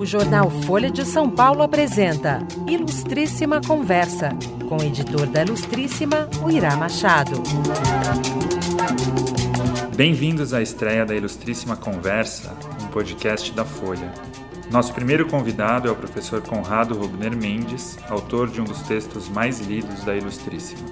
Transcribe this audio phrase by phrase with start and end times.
[0.00, 4.30] O jornal Folha de São Paulo apresenta Ilustríssima Conversa,
[4.66, 7.42] com o editor da Ilustríssima, o Irá Machado.
[9.94, 14.10] Bem-vindos à estreia da Ilustríssima Conversa, um podcast da Folha.
[14.70, 19.60] Nosso primeiro convidado é o professor Conrado Rubner Mendes, autor de um dos textos mais
[19.60, 20.88] lidos da Ilustríssima.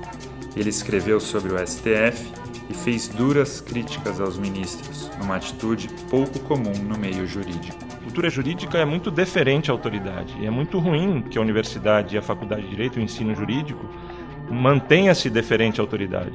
[0.55, 2.31] Ele escreveu sobre o STF
[2.69, 7.88] e fez duras críticas aos ministros, numa atitude pouco comum no meio jurídico.
[8.09, 12.19] Cultura jurídica é muito deferente à autoridade e é muito ruim que a universidade e
[12.19, 13.85] a faculdade de direito, o ensino jurídico,
[14.51, 16.33] mantenha-se deferente à autoridade.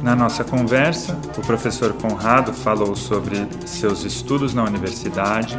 [0.00, 5.58] Na nossa conversa, o professor Conrado falou sobre seus estudos na universidade,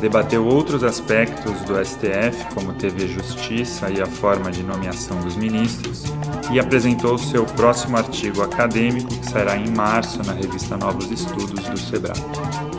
[0.00, 6.04] debateu outros aspectos do STF, como TV Justiça e a forma de nomeação dos ministros,
[6.52, 11.76] e apresentou seu próximo artigo acadêmico, que sairá em março na revista Novos Estudos do
[11.76, 12.69] SEBRAE.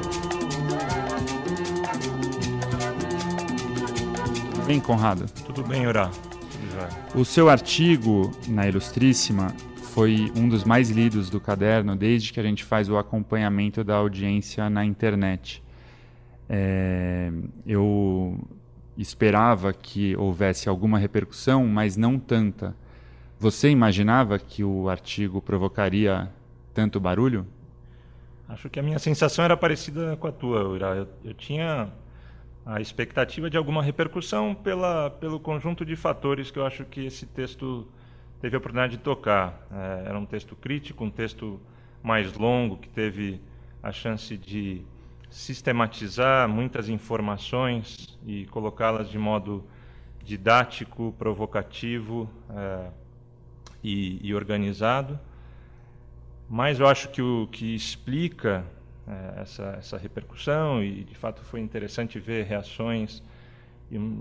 [4.71, 5.25] Bem, Conrado?
[5.45, 6.09] Tudo bem, Urá.
[7.13, 12.43] O seu artigo na Ilustríssima foi um dos mais lidos do caderno desde que a
[12.43, 15.61] gente faz o acompanhamento da audiência na internet.
[16.47, 17.29] É,
[17.67, 18.39] eu
[18.97, 22.73] esperava que houvesse alguma repercussão, mas não tanta.
[23.37, 26.31] Você imaginava que o artigo provocaria
[26.73, 27.45] tanto barulho?
[28.47, 30.95] Acho que a minha sensação era parecida com a tua, Ura.
[30.95, 31.89] Eu, eu tinha
[32.65, 37.25] a expectativa de alguma repercussão pela, pelo conjunto de fatores que eu acho que esse
[37.25, 37.87] texto
[38.39, 39.67] teve a oportunidade de tocar.
[39.71, 41.59] É, era um texto crítico, um texto
[42.03, 43.41] mais longo, que teve
[43.81, 44.83] a chance de
[45.29, 49.63] sistematizar muitas informações e colocá-las de modo
[50.23, 52.89] didático, provocativo é,
[53.83, 55.19] e, e, organizado.
[56.49, 58.65] Mas eu acho que o que explica
[59.07, 63.21] é, essa, essa repercussão, e de fato foi interessante ver reações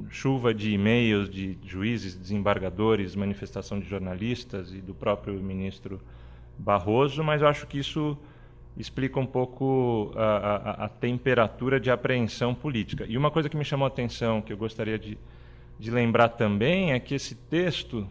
[0.09, 6.01] chuva de e-mails de juízes, desembargadores, manifestação de jornalistas e do próprio ministro
[6.59, 8.19] Barroso, mas eu acho que isso
[8.77, 13.05] explica um pouco a, a, a, temperatura de apreensão política.
[13.09, 15.17] E uma coisa que me chamou a atenção, que eu gostaria de,
[15.79, 18.07] de lembrar também, é que esse texto,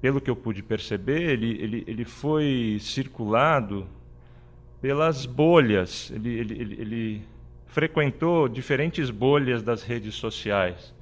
[0.00, 3.86] pelo que eu pude perceber, ele, ele, ele foi circulado
[4.84, 7.22] pelas bolhas, ele, ele, ele, ele
[7.68, 10.92] frequentou diferentes bolhas das redes sociais,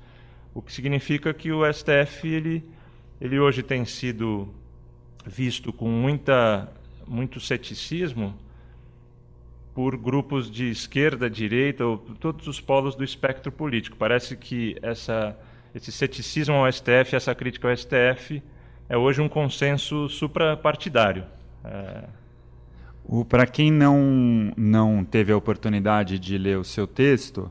[0.54, 2.64] o que significa que o STF ele,
[3.20, 4.48] ele hoje tem sido
[5.26, 6.72] visto com muita,
[7.08, 8.38] muito ceticismo
[9.74, 13.96] por grupos de esquerda, direita, ou todos os polos do espectro político.
[13.96, 15.36] Parece que essa,
[15.74, 18.40] esse ceticismo ao STF, essa crítica ao STF,
[18.88, 21.24] é hoje um consenso suprapartidário.
[21.64, 22.21] É,
[23.28, 27.50] para quem não, não teve a oportunidade de ler o seu texto,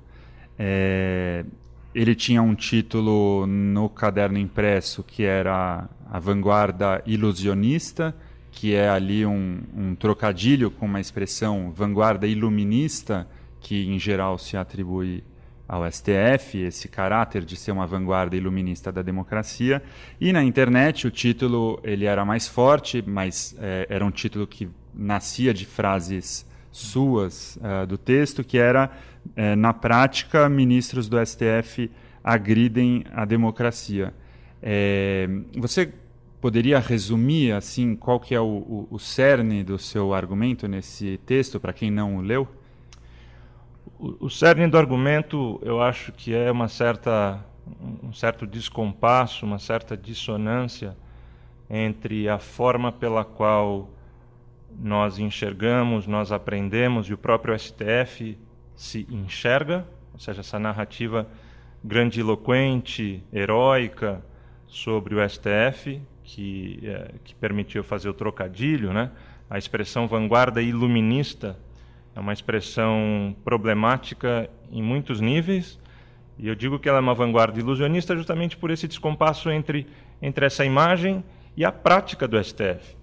[0.58, 1.46] é,
[1.94, 8.16] ele tinha um título no caderno impresso que era A Vanguarda Ilusionista,
[8.52, 13.28] que é ali um, um trocadilho com uma expressão vanguarda iluminista,
[13.60, 15.24] que em geral se atribui
[15.72, 19.82] ao STF, esse caráter de ser uma vanguarda iluminista da democracia.
[20.20, 24.68] E na internet o título ele era mais forte, mas é, era um título que
[24.94, 28.92] nascia de frases suas uh, do texto, que era,
[29.28, 31.90] uh, na prática, ministros do STF
[32.22, 34.14] agridem a democracia.
[34.62, 35.26] É,
[35.58, 35.94] você
[36.42, 41.62] poderia resumir assim qual que é o, o, o cerne do seu argumento nesse texto
[41.62, 42.46] para quem não o leu?
[44.04, 47.40] O, cerne do argumento, eu acho que é uma certa
[48.02, 50.98] um certo descompasso, uma certa dissonância
[51.70, 53.92] entre a forma pela qual
[54.80, 58.40] nós enxergamos, nós aprendemos e o próprio STF
[58.76, 61.28] se enxerga, ou seja, essa narrativa
[61.84, 64.26] grandiloquente, heróica
[64.66, 69.12] sobre o STF, que, é, que permitiu fazer o trocadilho, né?
[69.48, 71.56] a expressão vanguarda iluminista
[72.16, 75.80] é uma expressão problemática em muitos níveis,
[76.38, 79.88] e eu digo que ela é uma vanguarda ilusionista justamente por esse descompasso entre,
[80.22, 81.24] entre essa imagem
[81.56, 82.98] e a prática do STF.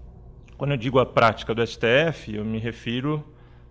[0.57, 3.25] Quando eu digo a prática do STF, eu me refiro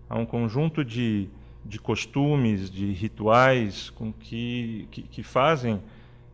[0.10, 1.30] a um conjunto de,
[1.66, 5.82] de costumes, de rituais com que, que, que fazem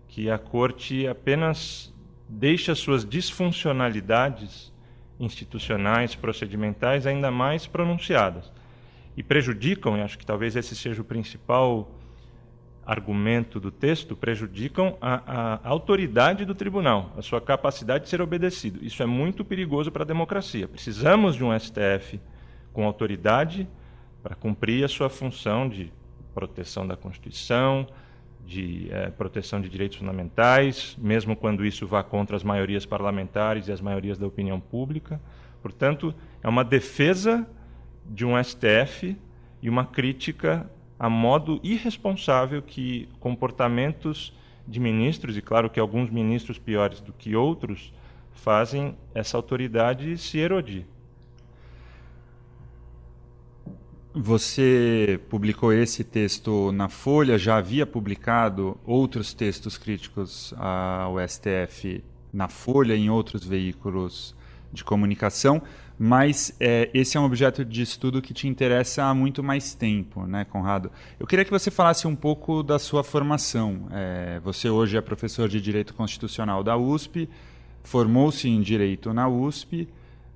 [0.08, 1.92] que a corte apenas
[2.30, 4.72] deixe suas disfuncionalidades
[5.20, 8.52] institucionais, procedimentais ainda mais pronunciadas
[9.16, 11.92] e prejudicam, e acho que talvez esse seja o principal
[12.86, 18.84] argumento do texto prejudicam a, a, autoridade do tribunal, a sua capacidade de ser obedecido.
[18.84, 20.68] Isso é muito perigoso para a democracia.
[20.68, 22.20] Precisamos de um STF
[22.74, 23.68] com autoridade
[24.22, 25.92] para cumprir a sua função de
[26.34, 27.88] proteção da Constituição,
[28.46, 33.72] de é, proteção de direitos fundamentais, mesmo quando isso vá contra as maiorias parlamentares e
[33.72, 35.22] as maiorias da opinião pública.
[35.62, 37.48] Portanto, é uma defesa
[38.10, 39.18] de um STF
[39.62, 40.70] e uma crítica
[41.00, 44.34] a modo irresponsável que comportamentos
[44.68, 47.94] de ministros, e claro que alguns ministros piores do que outros,
[48.32, 50.86] fazem essa autoridade se erodir.
[54.14, 62.48] Você publicou esse texto na Folha, já havia publicado outros textos críticos ao STF na
[62.48, 64.36] Folha, em outros veículos
[64.72, 65.62] de comunicação,
[66.06, 70.26] mas é, esse é um objeto de estudo que te interessa há muito mais tempo,
[70.26, 70.92] né, Conrado?
[71.18, 73.88] Eu queria que você falasse um pouco da sua formação.
[73.90, 77.30] É, você hoje é professor de Direito Constitucional da USP,
[77.84, 79.88] formou-se em Direito na USP,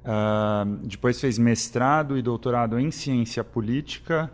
[0.08, 4.32] Uh, depois fez mestrado e doutorado em ciência política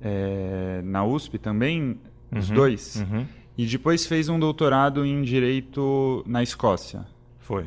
[0.00, 1.98] é, na USP também,
[2.30, 2.94] os uhum, dois.
[2.94, 3.26] Uhum.
[3.58, 7.04] E depois fez um doutorado em direito na Escócia.
[7.40, 7.66] Foi.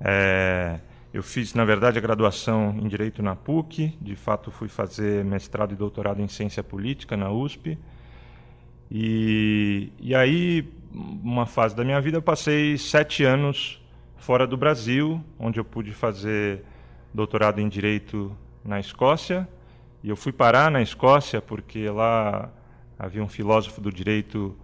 [0.00, 0.80] É,
[1.12, 3.96] eu fiz, na verdade, a graduação em direito na PUC.
[4.00, 7.78] De fato, fui fazer mestrado e doutorado em ciência política na USP.
[8.90, 13.82] E, e aí, uma fase da minha vida, eu passei sete anos
[14.16, 16.64] fora do Brasil, onde eu pude fazer
[17.12, 19.46] doutorado em direito na Escócia.
[20.02, 22.50] E eu fui parar na Escócia porque lá
[22.98, 24.56] havia um filósofo do direito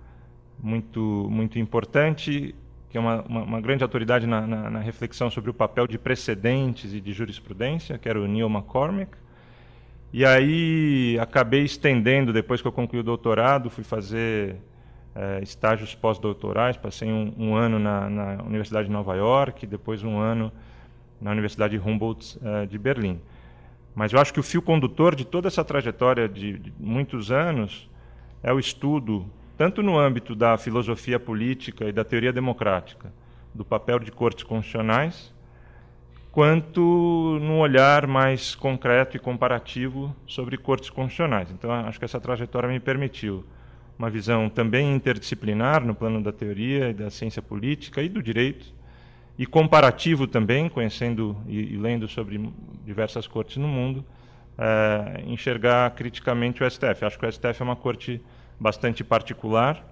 [0.60, 2.54] muito muito importante,
[2.90, 5.98] que é uma, uma, uma grande autoridade na, na, na, reflexão sobre o papel de
[5.98, 9.12] precedentes e de jurisprudência, que era o Neil McCormick.
[10.12, 14.56] E aí acabei estendendo, depois que eu concluí o doutorado, fui fazer
[15.14, 20.18] é, estágios pós-doutorais, passei um, um ano na, na, Universidade de Nova York, depois um
[20.18, 20.50] ano
[21.20, 23.20] na Universidade Humboldt é, de Berlim.
[23.94, 27.90] Mas eu acho que o fio condutor de toda essa trajetória de, de muitos anos
[28.42, 29.26] é o estudo,
[29.58, 33.12] tanto no âmbito da filosofia política e da teoria democrática,
[33.52, 35.34] do papel de cortes constitucionais,
[36.30, 41.50] quanto no olhar mais concreto e comparativo sobre cortes constitucionais.
[41.50, 43.44] Então, acho que essa trajetória me permitiu
[43.98, 48.72] uma visão também interdisciplinar no plano da teoria e da ciência política e do direito,
[49.36, 52.48] e comparativo também, conhecendo e, e lendo sobre
[52.86, 54.04] diversas cortes no mundo,
[54.56, 57.04] é, enxergar criticamente o STF.
[57.04, 58.20] Acho que o STF é uma corte
[58.58, 59.84] bastante particular.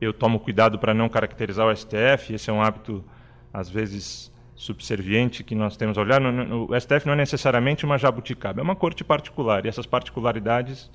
[0.00, 3.04] Eu tomo cuidado para não caracterizar o STF, esse é um hábito,
[3.52, 6.20] às vezes, subserviente que nós temos a olhar.
[6.22, 10.90] O STF não é necessariamente uma jabuticaba, é uma corte particular, e essas particularidades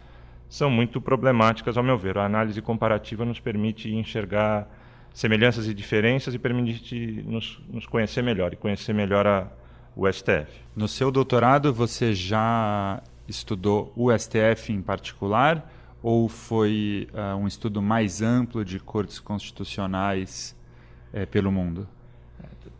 [0.50, 2.18] são muito problemáticas, ao meu ver.
[2.18, 4.68] A análise comparativa nos permite enxergar
[5.14, 9.48] semelhanças e diferenças e permite nos, nos conhecer melhor e conhecer melhor a,
[9.96, 10.48] o STF.
[10.76, 15.68] No seu doutorado, você já estudou o STF em particular
[16.02, 20.56] ou foi uh, um estudo mais amplo de cortes constitucionais
[21.14, 21.88] uh, pelo mundo?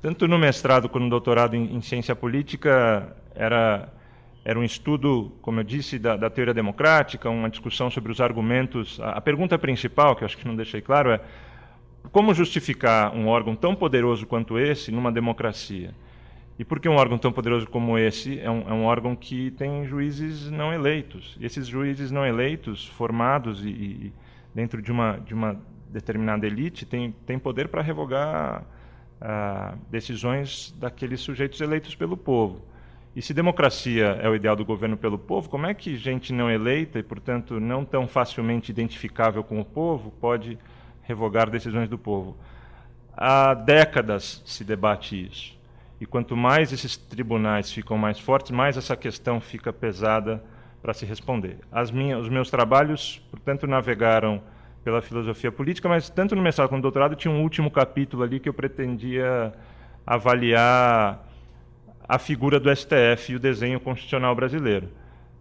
[0.02, 3.92] Tanto no mestrado quanto no doutorado em, em ciência política, era
[4.48, 8.98] era um estudo, como eu disse, da, da, teoria democrática, uma discussão sobre os argumentos.
[9.02, 11.20] A, a, pergunta principal, que eu acho que não deixei claro, é
[12.14, 15.94] como justificar um órgão tão poderoso quanto esse numa democracia?
[16.60, 19.52] E por que um órgão tão poderoso como esse é um, é um órgão que
[19.52, 21.38] tem juízes não eleitos?
[21.40, 24.14] E esses juízes não eleitos, formados e, e
[24.56, 28.64] dentro de uma, de uma determinada elite, têm tem poder para revogar
[29.22, 32.62] ah, decisões daqueles sujeitos eleitos pelo povo.
[33.16, 36.52] E se democracia é o ideal do governo pelo povo, como é que gente não
[36.52, 40.58] eleita e, portanto, não tão facilmente identificável com o povo pode
[41.02, 42.38] revogar decisões do povo?
[43.16, 45.57] Há décadas se debate isso.
[46.00, 50.44] E quanto mais esses tribunais ficam mais fortes, mais essa questão fica pesada
[50.82, 51.58] para se responder.
[51.92, 54.42] Minhas, os meus trabalhos, portanto, navegaram
[54.84, 58.40] pela filosofia política, mas tanto no mestrado quanto no doutorado tinha um último capítulo ali
[58.40, 59.54] que eu pretendia
[60.06, 61.28] avaliar
[62.08, 64.88] a figura do STF e o desenho constitucional brasileiro.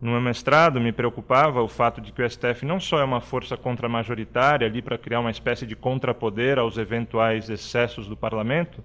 [0.00, 3.20] No meu mestrado, me preocupava o fato de que o STF não só é uma
[3.20, 8.82] força contramajoritária ali para criar uma espécie de contrapoder aos eventuais excessos do parlamento,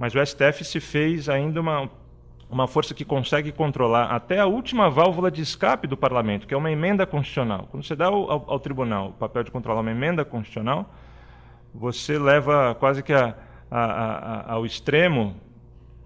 [0.00, 1.90] mas o STF se fez ainda uma,
[2.48, 6.56] uma força que consegue controlar até a última válvula de escape do parlamento, que é
[6.56, 7.68] uma emenda constitucional.
[7.70, 10.90] Quando você dá ao, ao, ao tribunal o papel de controlar uma emenda constitucional,
[11.74, 13.36] você leva quase que a,
[13.70, 15.36] a, a, ao extremo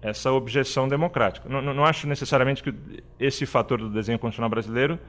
[0.01, 1.47] essa objeção democrática.
[1.47, 2.75] Não, não, acho necessariamente que
[3.17, 4.99] esse fator do desenho constitucional brasileiro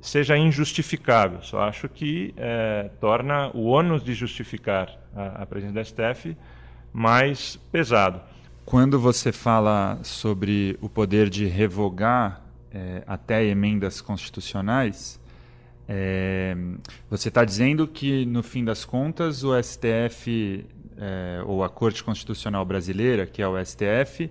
[0.00, 5.84] seja injustificável, só acho que é, torna o ônus de justificar a, a presença da
[5.84, 6.36] STF
[6.92, 8.20] mais pesado.
[8.64, 12.42] Quando você fala sobre o poder de revogar
[12.72, 15.18] é, até emendas constitucionais,
[15.92, 16.54] É,
[17.10, 20.64] você está dizendo que, no fim das contas, o STF,
[20.96, 24.30] é, ou a Corte Constitucional Brasileira, que é o STF,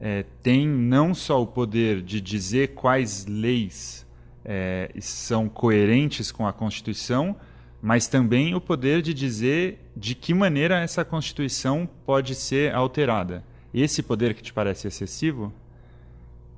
[0.00, 4.06] é, tem não só o poder de dizer quais leis
[4.42, 7.36] é, são coerentes com a Constituição,
[7.84, 13.44] mas também o poder de dizer de que maneira essa Constituição pode ser alterada.
[13.74, 15.52] Esse poder que te parece excessivo?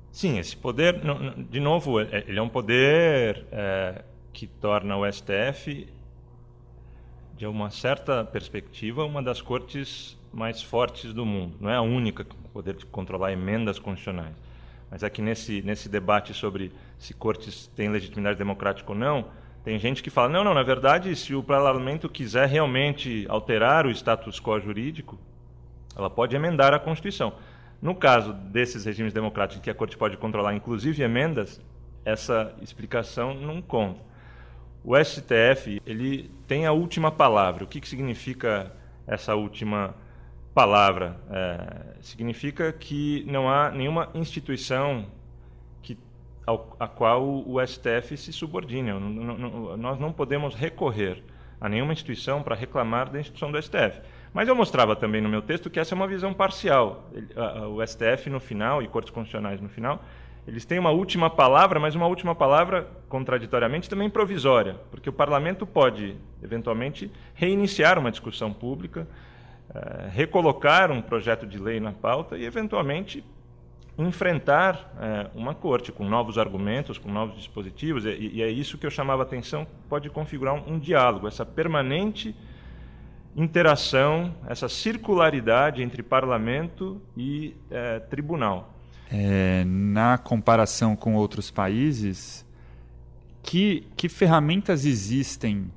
[0.09, 1.01] Sim, esse poder,
[1.49, 5.89] de novo, é, ele é um poder é, que torna o STF,
[7.35, 11.57] de uma certa perspectiva, uma das cortes mais fortes do mundo.
[11.59, 14.33] Não é a única com poder de controlar emendas constitucionais.
[14.89, 19.25] Mas é que nesse, nesse debate sobre se cortes têm legitimidade democrática ou não,
[19.67, 23.91] tem gente que fala: não, não, na verdade, se o parlamento quiser realmente alterar o
[23.91, 25.19] status quo jurídico,
[25.93, 27.33] ela pode emendar a Constituição.
[27.81, 31.59] No caso desses regimes democráticos que a Corte pode controlar, inclusive emendas,
[32.05, 33.99] essa explicação não conta.
[34.85, 37.65] O STF ele tem a última palavra.
[37.65, 38.71] O que, que significa
[39.05, 39.93] essa última
[40.53, 41.19] palavra?
[41.29, 45.07] É, significa que não há nenhuma instituição
[46.47, 48.91] ao, a qual o STF se subordine.
[49.77, 51.21] nós não podemos recorrer
[51.59, 53.99] a nenhuma instituição para reclamar da instituição do STF.
[54.33, 57.09] Mas eu mostrava também no meu texto que essa é uma visão parcial.
[57.75, 60.01] O STF no final e cortes constitucionais no final,
[60.47, 65.67] eles têm uma última palavra, mas uma última palavra, contraditoriamente, também provisória, porque o parlamento
[65.67, 69.05] pode, eventualmente, reiniciar uma discussão pública,
[69.75, 73.25] eh, recolocar um projeto de lei na pauta e, eventualmente,
[73.97, 78.91] enfrentar eh, uma corte com novos argumentos, com novos dispositivos, e, é isso que eu
[78.91, 82.35] chamava a atenção, pode configurar um diálogo, essa permanente
[83.35, 88.73] interação, essa circularidade entre parlamento e é, tribunal.
[89.11, 92.45] É, na comparação com outros países,
[93.41, 95.71] que, que ferramentas existem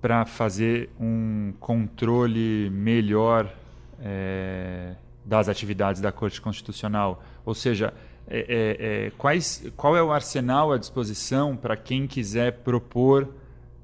[0.00, 3.52] para fazer um controle melhor
[4.00, 4.94] é,
[5.24, 7.22] das atividades da Corte Constitucional?
[7.44, 7.94] Ou seja,
[8.26, 13.28] é, é, é quais, qual é o arsenal à disposição para quem quiser propor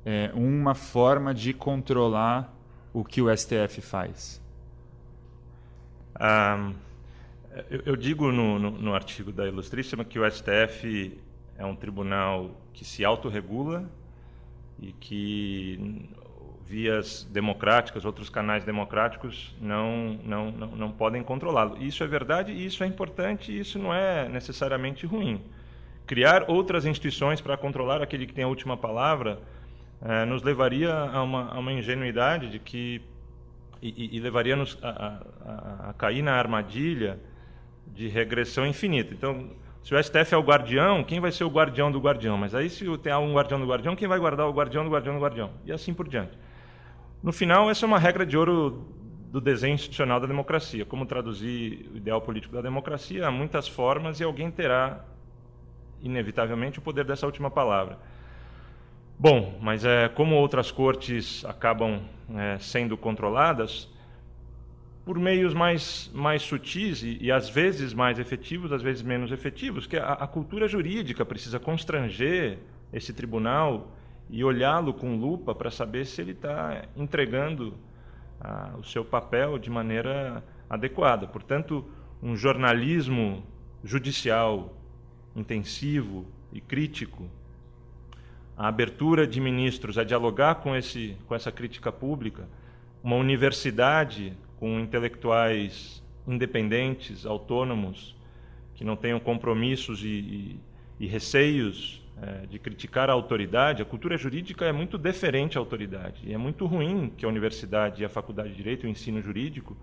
[0.05, 2.55] é, uma forma de controlar
[2.93, 4.41] o que o STF faz?
[6.21, 6.75] Um,
[7.71, 11.19] eu, eu, digo no, no, no, artigo da Ilustríssima que o STF
[11.57, 13.91] é um tribunal que se autorregula
[14.79, 16.09] e que
[16.71, 21.77] vias democráticas, outros canais democráticos não, não, não, não podem controlá-lo.
[21.83, 25.43] Isso é verdade isso é importante isso não é necessariamente ruim.
[26.07, 29.41] Criar outras instituições para controlar aquele que tem a última palavra
[30.01, 33.03] é, nos levaria a uma, a uma, ingenuidade de que
[33.83, 34.89] e, e levaria-nos a,
[35.45, 37.19] a, a, cair na armadilha
[37.89, 39.13] de regressão infinita.
[39.13, 39.51] Então,
[39.83, 42.37] se o STF é o guardião, quem vai ser o guardião do guardião?
[42.37, 45.15] Mas aí, se tem um guardião do guardião, quem vai guardar o guardião do guardião
[45.15, 45.51] do guardião?
[45.65, 46.39] E assim por diante.
[47.23, 48.89] No final, essa é uma regra de ouro
[49.31, 50.87] do desenho institucional da democracia.
[50.87, 53.27] Como traduzir o ideal político da democracia?
[53.27, 55.05] Há muitas formas e alguém terá,
[56.01, 57.99] inevitavelmente, o poder dessa última palavra.
[59.19, 62.01] Bom, mas é, como outras cortes acabam
[62.35, 63.87] é, sendo controladas,
[65.05, 69.87] por meios mais, mais sutis e, e, às vezes mais efetivos, às vezes menos efetivos,
[69.87, 72.61] que a, a cultura jurídica precisa constranger
[72.91, 73.95] esse tribunal
[74.31, 77.75] e olhá-lo com lupa para saber se ele está entregando
[78.41, 81.27] ah, o seu papel de maneira adequada.
[81.27, 81.85] Portanto,
[82.23, 83.43] um jornalismo
[83.83, 84.75] judicial
[85.35, 87.29] intensivo e crítico
[88.61, 92.47] a abertura de ministros a dialogar com, esse, com essa crítica pública,
[93.03, 98.15] uma universidade com intelectuais independentes, autônomos,
[98.75, 100.61] que não tenham compromissos e, e,
[101.01, 106.21] e receios é, de criticar a autoridade, a cultura jurídica é muito deferente à autoridade.
[106.25, 109.77] E é muito ruim que a universidade e a faculdade de direito, o ensino jurídico,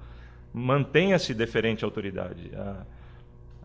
[0.53, 2.51] mantenha-se deferente à autoridade.
[2.55, 2.85] A,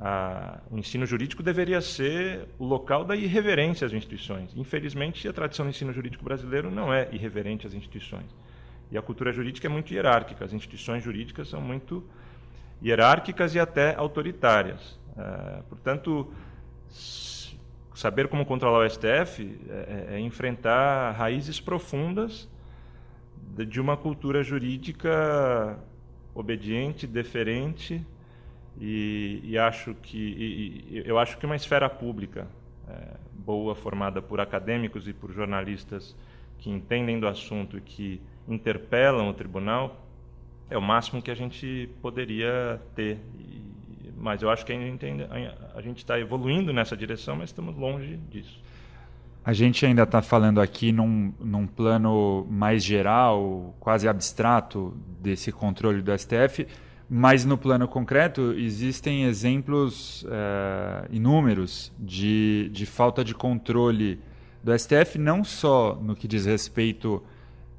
[0.00, 4.50] a, o ensino jurídico deveria ser o local da irreverência às instituições.
[4.57, 8.26] Infelizmente, a tradição do ensino jurídico brasileiro não é irreverente às instituições.
[8.91, 10.45] E a cultura jurídica é muito hierárquica.
[10.45, 12.05] As instituições jurídicas são muito
[12.83, 14.99] hierárquicas e até autoritárias.
[15.17, 16.33] É, portanto,
[17.95, 22.49] saber como controlar o STF é, é, é enfrentar raízes profundas
[23.67, 25.79] de, uma cultura jurídica
[26.35, 28.05] obediente, deferente,
[28.81, 32.47] e, e acho que e, e, eu acho que uma esfera pública
[32.89, 36.17] é, boa formada por acadêmicos e por jornalistas
[36.59, 40.07] que entendem do assunto e que interpelam o tribunal
[40.71, 43.19] é o máximo que a gente poderia ter
[44.23, 48.62] mas eu acho que a gente está evoluindo nessa direção mas estamos longe disso.
[49.45, 56.00] A gente ainda está falando aqui num, num plano mais geral, quase abstrato, desse controle
[56.00, 56.69] do STF,
[57.11, 64.21] mas no plano concreto existem exemplos é, inúmeros de, de falta de controle
[64.62, 67.21] do STF, não só no que diz respeito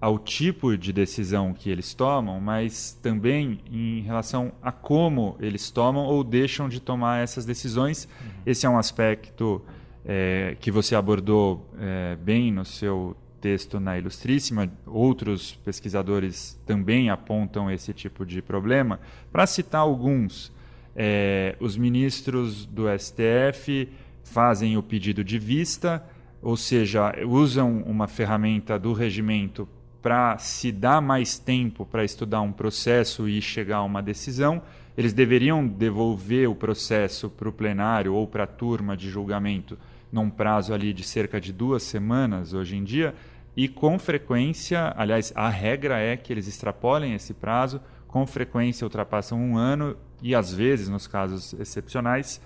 [0.03, 6.03] ao tipo de decisão que eles tomam, mas também em relação a como eles tomam
[6.03, 8.03] ou deixam de tomar essas decisões.
[8.03, 8.31] Uhum.
[8.45, 9.61] Esse é um aspecto
[10.03, 14.69] é, que você abordou é, bem no seu texto na Ilustríssima.
[14.85, 18.99] Outros pesquisadores também apontam esse tipo de problema.
[19.31, 20.51] Para citar alguns,
[20.93, 23.87] é, os ministros do STF
[24.21, 26.03] fazem o pedido de vista,
[26.41, 29.65] ou seja, usam uma ferramenta do regimento
[30.03, 34.61] para se dar mais tempo para estudar um processo e chegar a uma decisão.
[34.95, 39.77] Eles deveriam devolver o processo para o plenário ou para a turma de julgamento
[40.11, 43.15] num prazo ali de cerca de duas semanas hoje em dia,
[43.57, 49.39] e com frequência, aliás, a regra é que eles extrapolem esse prazo, com frequência ultrapassam
[49.39, 52.39] um ano e às vezes, nos casos excepcionais,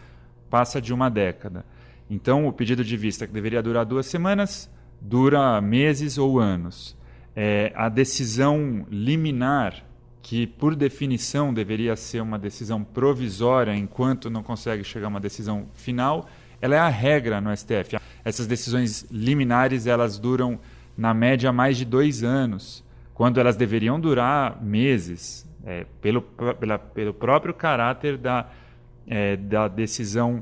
[0.49, 1.65] passa de uma década.
[2.09, 4.69] Então, o pedido de vista que deveria durar duas semanas
[5.01, 6.95] dura meses ou anos.
[7.39, 9.85] É, a decisão liminar,
[10.23, 15.67] que por definição deveria ser uma decisão provisória enquanto não consegue chegar a uma decisão
[15.75, 16.27] final,
[16.59, 17.99] ela é a regra no STF.
[18.25, 20.59] Essas decisões liminares elas duram
[20.97, 27.13] na média mais de dois anos, quando elas deveriam durar meses, é, pelo, pela, pelo
[27.13, 28.49] próprio caráter da,
[29.05, 30.41] é, da decisão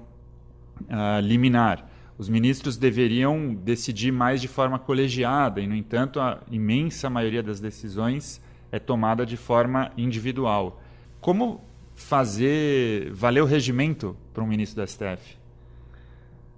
[0.84, 1.86] uh, liminar.
[2.18, 7.60] Os ministros deveriam decidir mais de forma colegiada e, no entanto, a imensa maioria das
[7.60, 8.42] decisões
[8.72, 10.82] é tomada de forma individual.
[11.20, 11.62] Como
[11.94, 15.38] fazer valer o regimento para um ministro do STF?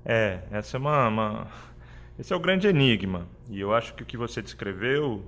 [0.05, 1.47] É, essa é uma, uma,
[2.19, 3.27] esse é o grande enigma.
[3.49, 5.25] E eu acho que o que você descreveu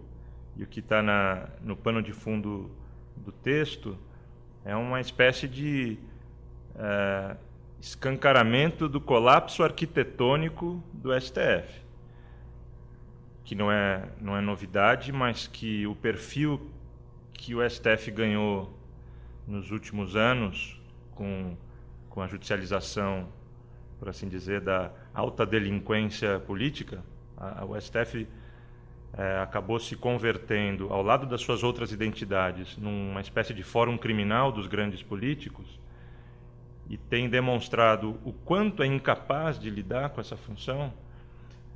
[0.55, 1.01] e o que está
[1.63, 2.69] no pano de fundo
[3.15, 3.97] do texto
[4.63, 5.97] é uma espécie de
[6.75, 7.35] é,
[7.81, 11.81] escancaramento do colapso arquitetônico do STF,
[13.43, 16.69] que não é, não é novidade, mas que o perfil
[17.33, 18.77] que o STF ganhou
[19.47, 20.79] nos últimos anos
[21.11, 21.55] com,
[22.09, 23.27] com a judicialização
[23.99, 27.03] por assim dizer, da alta delinquência política,
[27.37, 28.25] a, a, o STF
[29.13, 34.51] é, acabou se convertendo, ao lado das suas outras identidades, numa espécie de fórum criminal
[34.51, 35.77] dos grandes políticos
[36.89, 40.91] e tem demonstrado o quanto é incapaz de lidar com essa função.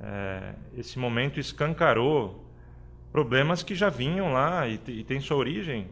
[0.00, 2.44] É, esse momento escancarou
[3.12, 5.88] problemas que já vinham lá e, e tem sua origem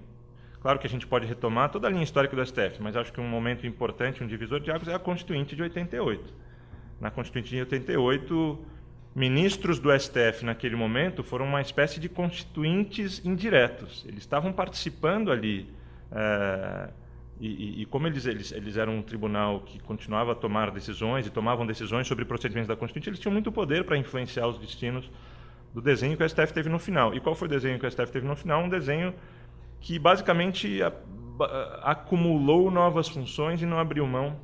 [0.63, 3.21] Claro que a gente pode retomar toda a linha histórica do STF, mas acho que
[3.21, 6.33] um momento importante, um divisor de águas, é a Constituinte de 88.
[7.01, 8.65] Na Constituinte de 88,
[9.13, 14.05] ministros do STF naquele momento foram uma espécie de constituintes indiretos.
[14.07, 15.69] Eles estavam participando ali.
[16.13, 16.91] É,
[17.45, 21.31] e, e, como eles, eles, eles eram um tribunal que continuava a tomar decisões e
[21.31, 25.11] tomavam decisões sobre procedimentos da Constituinte, eles tinham muito poder para influenciar os destinos
[25.75, 27.13] do desenho que o STF teve no final.
[27.13, 28.63] E qual foi o desenho que o STF teve no final?
[28.63, 29.13] Um desenho
[29.81, 30.93] que basicamente a,
[31.41, 34.39] a, acumulou novas funções e não abriu mão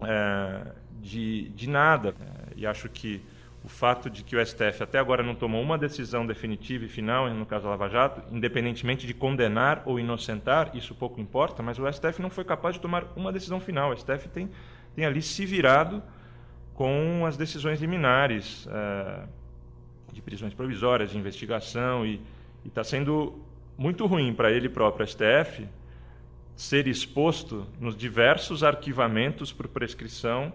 [0.00, 2.14] é, de, de nada.
[2.18, 3.20] É, e acho que
[3.64, 7.32] o fato de que o STF até agora não tomou uma decisão definitiva e final,
[7.32, 11.90] no caso da Lava Jato, independentemente de condenar ou inocentar, isso pouco importa, mas o
[11.90, 13.92] STF não foi capaz de tomar uma decisão final.
[13.92, 14.50] O STF tem,
[14.96, 16.02] tem ali se virado
[16.74, 19.22] com as decisões liminares é,
[20.12, 22.20] de prisões provisórias, de investigação, e
[22.64, 23.40] está sendo
[23.78, 25.68] muito ruim para ele próprio, STF,
[26.56, 30.52] ser exposto nos diversos arquivamentos por prescrição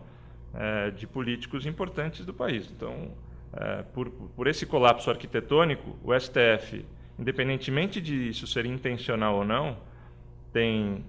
[0.57, 2.69] é, de políticos importantes do país.
[2.69, 3.11] Então,
[3.53, 6.83] é, por, por esse colapso arquitetônico, o STF,
[7.17, 9.77] independentemente de isso ser intencional ou não,
[10.51, 11.05] tem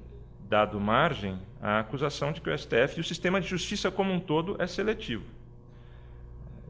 [0.48, 4.20] dado margem à acusação de que o STF e o sistema de justiça como um
[4.20, 5.24] todo é seletivo.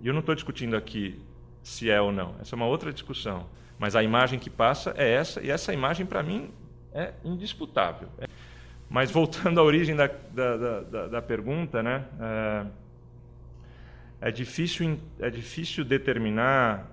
[0.01, 1.21] E eu não estou discutindo aqui
[1.63, 3.47] se é ou não, essa é uma outra discussão.
[3.79, 6.51] Mas a imagem que passa é essa, e essa imagem, para mim,
[6.93, 8.09] é indisputável.
[8.89, 12.67] Mas voltando à origem da, da, da, da pergunta, né, é,
[14.29, 16.91] é, difícil, é difícil determinar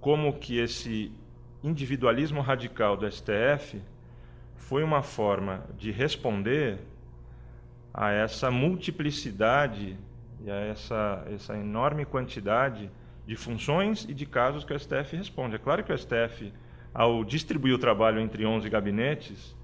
[0.00, 1.12] como que esse
[1.62, 3.80] individualismo radical do STF
[4.56, 6.78] foi uma forma de responder
[7.94, 9.96] a essa multiplicidade
[10.44, 12.90] e a essa, essa enorme quantidade
[13.24, 15.54] de funções e de casos que o STF responde.
[15.54, 16.52] É claro que o STF,
[16.92, 19.54] ao distribuir o trabalho entre 11 gabinetes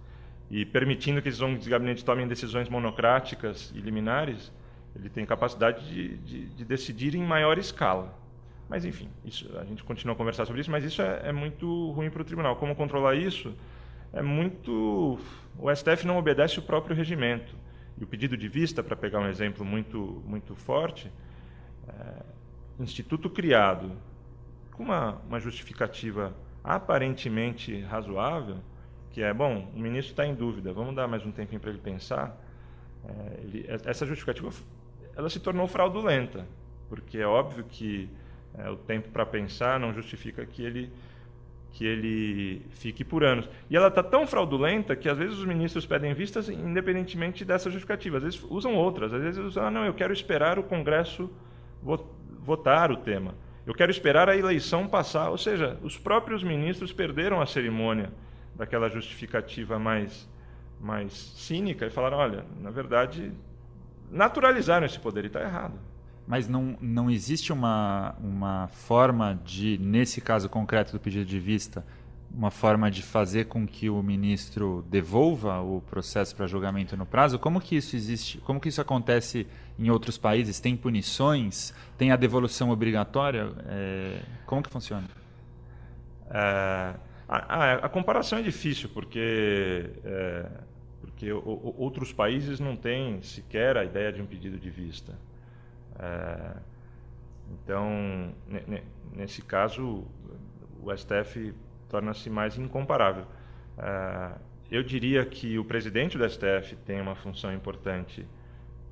[0.51, 4.51] e permitindo que esses 11 gabinetes tomem decisões monocráticas e liminares,
[4.97, 8.17] ele tem capacidade de, de, de, decidir em maior escala.
[8.69, 11.91] Mas, enfim, isso, a gente continua a conversar sobre isso, mas isso é, é muito
[11.93, 12.57] ruim para o tribunal.
[12.57, 13.55] Como controlar isso?
[14.13, 15.19] É muito.
[15.59, 17.55] O STF não obedece o próprio regimento.
[17.99, 21.11] E o pedido de vista, para pegar um exemplo muito, muito forte,
[21.89, 23.93] é, instituto criado
[24.73, 28.59] com uma, uma justificativa aparentemente razoável,
[29.19, 31.81] que é, bom, o ministro está em dúvida, vamos dar mais um tempinho para ele
[31.81, 32.41] pensar.
[33.05, 34.49] É, ele, essa justificativa
[35.17, 36.47] ela se tornou fraudulenta,
[36.89, 38.09] porque é óbvio que
[38.57, 40.93] é, o tempo para pensar não justifica que ele
[41.73, 43.49] que ele fique por anos.
[43.69, 48.19] E ela está tão fraudulenta que às vezes os ministros pedem vistas independentemente dessa justificativa.
[48.19, 49.13] Às vezes usam outras.
[49.13, 51.29] Às vezes usam, ah, não, eu quero esperar o Congresso
[52.41, 53.35] votar o tema.
[53.67, 55.29] Eu quero esperar a eleição passar.
[55.29, 58.11] Ou seja, os próprios ministros perderam a cerimônia
[58.59, 60.29] daquela justificativa mais,
[60.81, 63.33] mais cínica e falaram: olha, na verdade,
[64.11, 65.79] naturalizaram esse poder e está errado.
[66.27, 71.87] Mas não, não existe uma, uma forma de, nesse caso concreto do pedido de vista,
[72.31, 77.39] uma forma de fazer com que o ministro devolva o processo para julgamento no prazo?
[77.39, 78.39] Como que isso existe?
[78.39, 79.47] Como que isso acontece
[79.79, 80.61] em outros países?
[80.61, 81.73] Tem punições?
[81.97, 83.51] Tem a devolução obrigatória?
[83.65, 85.09] É, como que funciona?
[86.31, 86.95] É,
[87.29, 90.47] a, a, comparação é difícil porque é,
[91.01, 95.15] porque o, o, outros países não têm sequer a ideia de um pedido de vista.
[95.99, 96.57] É,
[97.51, 98.33] então,
[99.15, 100.05] nesse caso,
[100.83, 101.55] o STF
[101.89, 103.25] torna-se mais incomparável.
[103.79, 104.39] Uh,
[104.71, 108.27] eu diria que o presidente do STF tem uma função importante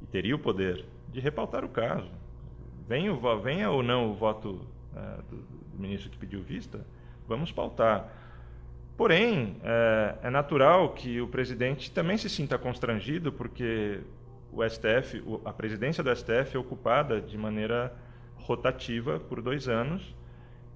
[0.02, 2.10] e teria o poder de repautar o caso.
[2.88, 6.86] Venha, ou não o voto uh, do, do, ministro que pediu vista,
[7.28, 8.08] vamos pautar.
[8.96, 14.00] Porém, uh, é natural que o presidente também se sinta constrangido, porque
[14.52, 17.92] o STF, a presidência do STF é ocupada de maneira
[18.36, 20.14] rotativa por dois anos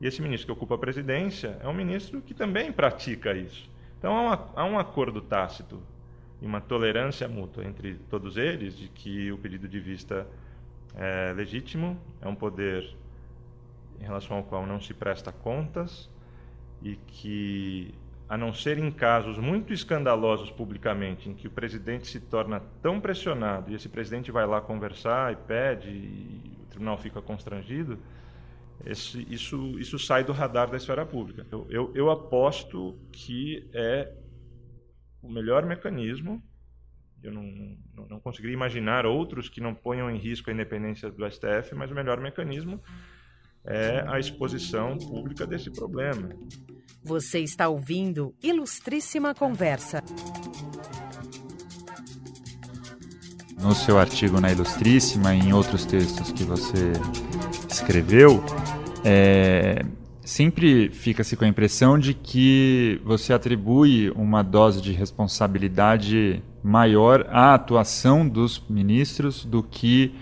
[0.00, 3.70] e esse ministro que ocupa a presidência é um ministro que também pratica isso.
[3.98, 5.80] Então há, uma, há um acordo tácito
[6.40, 10.26] e uma tolerância mútua entre todos eles de que o pedido de vista
[10.96, 12.96] é legítimo, é um poder
[14.00, 16.08] em relação ao qual não se presta contas
[16.82, 17.94] e que,
[18.30, 23.00] a não ser em casos muito escandalosos publicamente, em que o presidente se torna tão
[23.00, 27.98] pressionado e esse presidente vai lá conversar e pede e o tribunal fica constrangido,
[28.86, 31.44] esse, isso, isso sai do radar da esfera pública.
[31.50, 34.14] Eu, eu, eu aposto que é
[35.20, 36.40] o melhor mecanismo.
[37.24, 37.42] Eu não,
[37.92, 41.90] não, não conseguiria imaginar outros que não ponham em risco a independência do STF, mas
[41.90, 42.80] o melhor mecanismo
[43.64, 46.28] é a exposição pública desse problema.
[47.02, 50.02] Você está ouvindo Ilustríssima Conversa.
[53.58, 56.92] No seu artigo na Ilustríssima e em outros textos que você
[57.70, 58.44] escreveu,
[59.02, 59.82] é,
[60.22, 67.54] sempre fica-se com a impressão de que você atribui uma dose de responsabilidade maior à
[67.54, 70.14] atuação dos ministros do que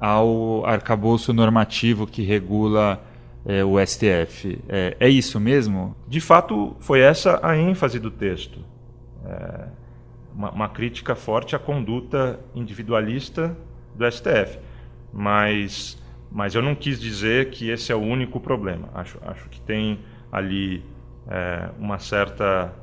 [0.00, 3.05] ao arcabouço normativo que regula
[3.46, 4.58] é, o STF.
[4.68, 5.96] É, é, isso mesmo?
[6.06, 8.60] De fato, foi essa a ênfase do texto.
[9.24, 9.68] É,
[10.34, 13.56] uma, uma crítica forte à conduta individualista
[13.94, 14.58] do STF.
[15.12, 15.98] Mas
[16.30, 18.88] mas eu não quis dizer que esse é o único problema.
[18.94, 20.84] Acho, acho que tem ali
[21.28, 22.74] é, uma certa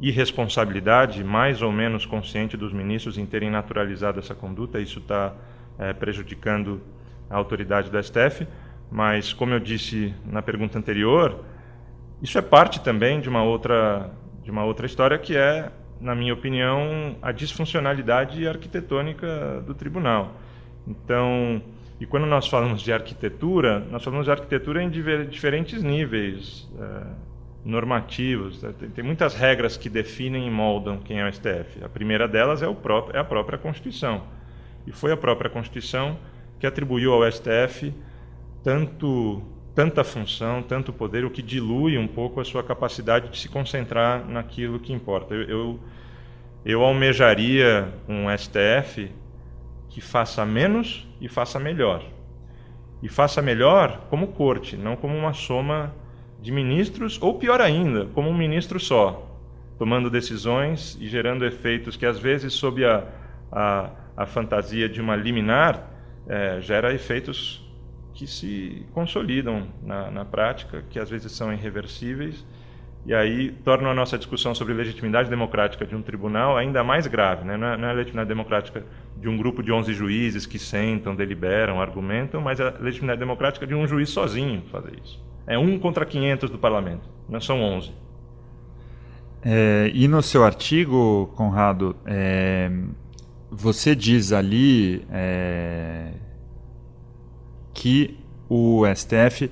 [0.00, 4.80] irresponsabilidade, mais ou menos consciente dos ministros em terem naturalizado essa conduta.
[4.80, 5.34] Isso está
[5.78, 6.80] é, prejudicando
[7.28, 8.46] a autoridade do STF.
[8.90, 11.44] Mas, como eu disse na pergunta anterior,
[12.20, 14.10] isso é parte também de uma outra,
[14.42, 20.34] de uma outra história que é, na minha opinião, a disfuncionalidade arquitetônica do tribunal.
[20.86, 21.62] Então,
[22.00, 27.02] e quando nós falamos de arquitetura, nós falamos de arquitetura em diferentes níveis é,
[27.64, 28.62] normativos.
[28.62, 28.74] Né?
[28.78, 31.84] Tem, tem, muitas regras que definem e moldam quem é o STF.
[31.84, 34.22] A primeira delas é, o próprio, é a própria Constituição.
[34.86, 36.18] E foi a própria Constituição
[36.58, 37.92] que atribuiu ao STF
[38.62, 39.42] tanto,
[39.74, 44.26] tanta função, tanto poder, o que dilui um pouco a sua capacidade de se concentrar
[44.26, 45.34] naquilo que importa.
[45.34, 45.80] Eu, eu,
[46.64, 49.10] eu almejaria um STF
[49.88, 52.02] que faça menos e faça melhor.
[53.02, 55.94] E faça melhor como corte, não como uma soma
[56.40, 59.26] de ministros, ou pior ainda, como um ministro só,
[59.78, 63.04] tomando decisões e gerando efeitos que, às vezes, sob a,
[63.50, 65.90] a, a fantasia de uma liminar,
[66.28, 67.69] é, gera efeitos
[68.20, 72.44] que se consolidam na, na prática, que às vezes são irreversíveis
[73.06, 77.46] e aí torna a nossa discussão sobre legitimidade democrática de um tribunal ainda mais grave.
[77.46, 77.56] Né?
[77.56, 78.84] Não, é, não é a legitimidade democrática
[79.16, 83.66] de um grupo de 11 juízes que sentam, deliberam, argumentam, mas é a legitimidade democrática
[83.66, 85.18] de um juiz sozinho fazer isso.
[85.46, 87.90] É um contra 500 do parlamento, não são 11.
[89.42, 92.70] É, e no seu artigo, Conrado, é,
[93.50, 96.12] você diz ali é,
[97.80, 98.16] que
[98.48, 99.50] o STF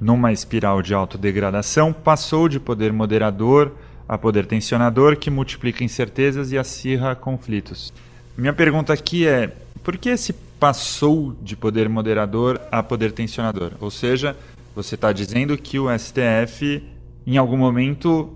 [0.00, 3.72] numa espiral de autodegradação, passou de poder moderador
[4.06, 7.92] a poder tensionador que multiplica incertezas e acirra conflitos.
[8.36, 13.72] Minha pergunta aqui é: por que esse passou de poder moderador a poder tensionador?
[13.80, 14.36] Ou seja,
[14.74, 16.82] você está dizendo que o STF,
[17.26, 18.30] em algum momento,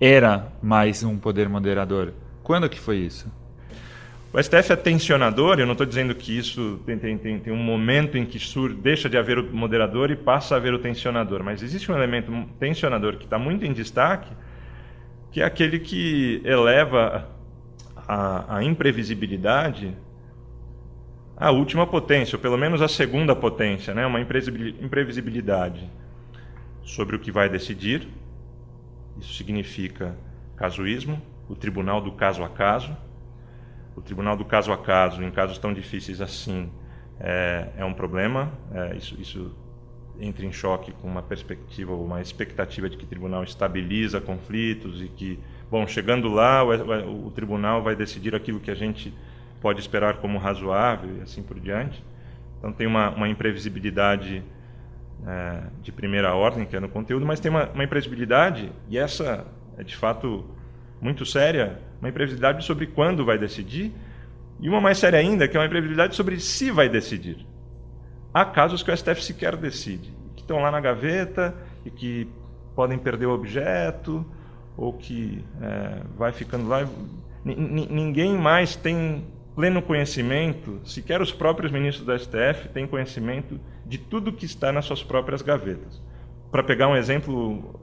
[0.00, 2.12] era mais um poder moderador.
[2.42, 3.26] Quando que foi isso?
[4.32, 7.56] O STF é tensionador, eu não estou dizendo que isso tem, tem, tem, tem, um
[7.56, 11.42] momento em que sur, deixa de haver o moderador e passa a haver o tensionador,
[11.42, 14.30] mas existe um elemento tensionador que está muito em destaque,
[15.32, 17.28] que é aquele que eleva
[17.96, 19.96] a, a imprevisibilidade
[21.36, 24.06] à última potência, ou pelo menos à segunda potência, né?
[24.06, 25.90] uma imprevisibilidade
[26.84, 28.06] sobre o que vai decidir.
[29.20, 30.16] Isso significa
[30.56, 32.96] casuísmo, o tribunal do caso a caso
[34.00, 36.70] o tribunal do caso a caso, em casos tão difíceis assim,
[37.20, 38.50] é, é um problema.
[38.72, 39.54] É, isso, isso
[40.18, 45.08] entra em choque com uma perspectiva, uma expectativa de que o tribunal estabiliza conflitos e
[45.08, 45.38] que,
[45.70, 49.14] bom, chegando lá, o, o tribunal vai decidir aquilo que a gente
[49.60, 52.02] pode esperar como razoável e assim por diante.
[52.58, 54.42] Então tem uma, uma imprevisibilidade
[55.26, 59.46] é, de primeira ordem, que é no conteúdo, mas tem uma, uma imprevisibilidade, e essa
[59.76, 60.46] é de fato
[61.02, 63.92] muito séria, uma imprevisibilidade sobre quando vai decidir,
[64.60, 67.46] e uma mais séria ainda, que é uma imprevisibilidade sobre se vai decidir.
[68.32, 72.28] Há casos que o STF sequer decide, que estão lá na gaveta e que
[72.74, 74.24] podem perder o objeto,
[74.76, 76.86] ou que é, vai ficando lá.
[77.44, 84.32] Ninguém mais tem pleno conhecimento, sequer os próprios ministros do STF têm conhecimento de tudo
[84.32, 86.00] que está nas suas próprias gavetas.
[86.50, 87.79] Para pegar um exemplo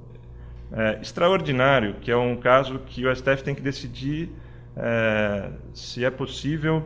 [0.71, 4.29] é, extraordinário, que é um caso que o STF tem que decidir
[4.75, 6.83] é, se é possível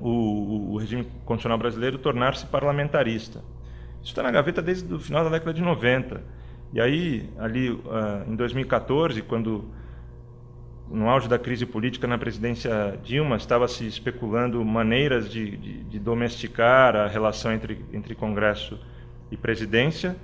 [0.00, 3.40] o, o regime constitucional brasileiro tornar-se parlamentarista.
[4.02, 6.22] Isso está na gaveta desde o final da década de 90.
[6.72, 7.80] E aí, ali uh,
[8.26, 9.64] em 2014, quando
[10.90, 15.98] no auge da crise política na presidência Dilma, estava se especulando maneiras de, de, de
[15.98, 18.78] domesticar a relação entre, entre Congresso
[19.30, 20.16] e presidência,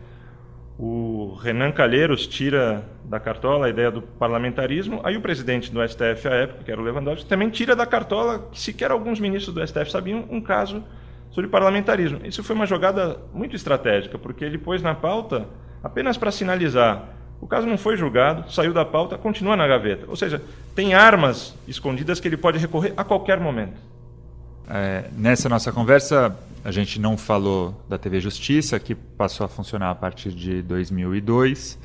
[0.78, 6.28] o Renan Calheiros tira da cartola a ideia do parlamentarismo, aí o presidente do STF
[6.28, 9.66] à época, que era o Lewandowski, também tira da cartola, que sequer alguns ministros do
[9.66, 10.84] STF sabiam, um caso
[11.32, 12.20] sobre parlamentarismo.
[12.24, 15.48] Isso foi uma jogada muito estratégica, porque ele pôs na pauta
[15.82, 17.08] apenas para sinalizar.
[17.40, 20.06] O caso não foi julgado, saiu da pauta, continua na gaveta.
[20.08, 20.40] Ou seja,
[20.76, 23.80] tem armas escondidas que ele pode recorrer a qualquer momento.
[24.70, 29.90] É, nessa nossa conversa, a gente não falou da TV Justiça, que passou a funcionar
[29.90, 31.78] a partir de 2002.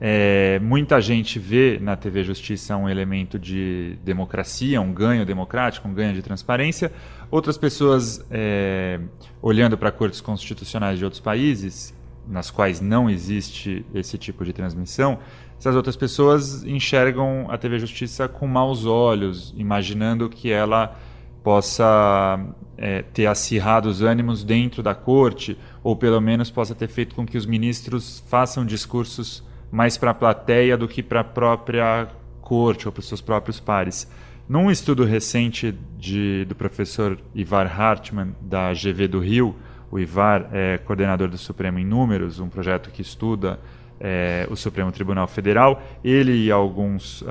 [0.00, 5.92] É, muita gente vê na TV Justiça um elemento de democracia, um ganho democrático, um
[5.92, 6.90] ganho de transparência.
[7.30, 8.98] Outras pessoas, é,
[9.42, 11.94] olhando para cortes constitucionais de outros países,
[12.26, 15.18] nas quais não existe esse tipo de transmissão,
[15.58, 20.96] essas outras pessoas enxergam a TV Justiça com maus olhos, imaginando que ela
[21.42, 22.38] possa
[22.76, 27.26] é, ter acirrado os ânimos dentro da corte, ou pelo menos possa ter feito com
[27.26, 32.08] que os ministros façam discursos mais para a plateia do que para a própria
[32.40, 34.10] corte ou para os seus próprios pares.
[34.48, 39.54] Num estudo recente de, do professor Ivar Hartmann, da GV do Rio,
[39.90, 43.60] o Ivar é coordenador do Supremo em Números, um projeto que estuda
[44.00, 47.26] é, o Supremo Tribunal Federal, ele e alguns uh,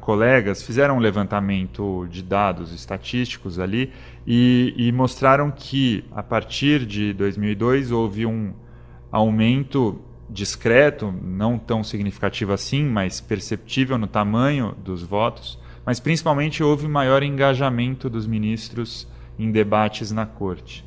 [0.00, 3.92] colegas fizeram um levantamento de dados estatísticos ali
[4.24, 8.52] e, e, mostraram que, a partir de 2002, houve um
[9.10, 16.86] aumento discreto, não tão significativo assim, mas perceptível no tamanho dos votos, mas principalmente houve
[16.86, 20.84] maior engajamento dos ministros em debates na corte.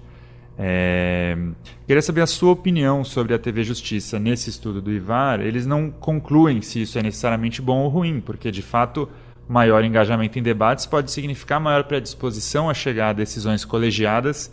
[0.57, 1.37] É...
[1.85, 4.19] Queria saber a sua opinião sobre a TV Justiça.
[4.19, 8.51] Nesse estudo do IVAR, eles não concluem se isso é necessariamente bom ou ruim, porque
[8.51, 9.09] de fato
[9.47, 14.51] maior engajamento em debates pode significar maior predisposição a chegar a decisões colegiadas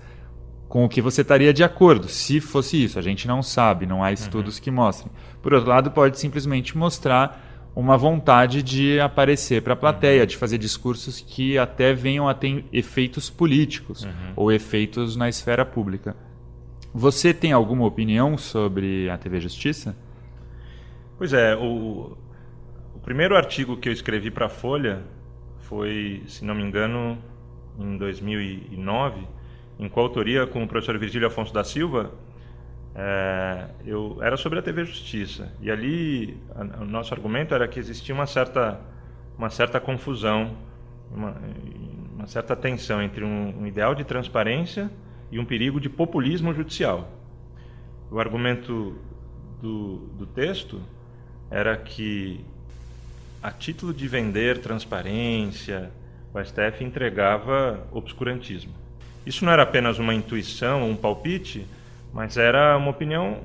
[0.69, 2.99] com o que você estaria de acordo, se fosse isso.
[2.99, 4.63] A gente não sabe, não há estudos uhum.
[4.63, 5.13] que mostrem.
[5.43, 10.27] Por outro lado, pode simplesmente mostrar uma vontade de aparecer para a plateia, uhum.
[10.27, 14.33] de fazer discursos que até venham a ter efeitos políticos uhum.
[14.37, 16.15] ou efeitos na esfera pública.
[16.95, 19.97] Você tem alguma opinião sobre a TV Justiça?
[21.17, 22.17] Pois é, o,
[23.03, 25.03] primeiro artigo que eu escrevi para a Folha
[25.59, 27.19] foi, se não me engano,
[27.79, 29.27] em 2009,
[29.79, 32.13] em coautoria com o professor Virgílio Afonso da Silva,
[32.95, 35.53] é, eu, era sobre a TV Justiça.
[35.61, 38.81] E ali a, o nosso argumento era que existia uma certa,
[39.37, 40.57] uma certa confusão,
[41.11, 41.35] uma,
[42.15, 44.91] uma certa tensão entre um, um ideal de transparência
[45.31, 47.11] e um perigo de populismo judicial.
[48.11, 48.99] O argumento
[49.61, 50.81] do, do texto
[51.51, 52.45] era que,
[53.43, 55.91] a título de vender transparência,
[56.35, 58.73] o STF entregava obscurantismo.
[59.25, 61.67] Isso não era apenas uma intuição, um palpite,
[62.13, 63.41] mas era uma opinião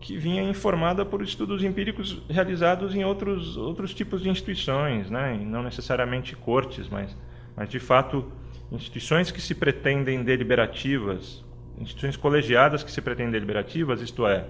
[0.00, 5.40] que vinha informada por estudos empíricos realizados em outros, outros tipos de instituições, né?
[5.44, 7.16] não necessariamente cortes, mas,
[7.56, 8.30] mas de fato
[8.72, 11.44] instituições que se pretendem deliberativas,
[11.78, 14.46] instituições colegiadas que se pretendem deliberativas, isto é,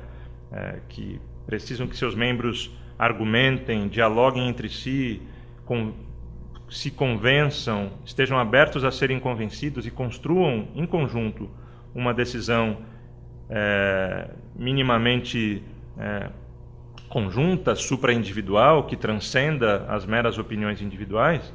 [0.50, 5.20] é que precisam que seus membros argumentem, dialoguem entre si,
[5.66, 5.92] com,
[6.70, 11.50] se convençam, estejam abertos a serem convencidos e construam em conjunto
[11.94, 12.78] uma decisão
[13.54, 15.62] é, minimamente
[15.98, 16.30] é,
[17.08, 21.52] conjunta, supraindividual, que transcenda as meras opiniões individuais,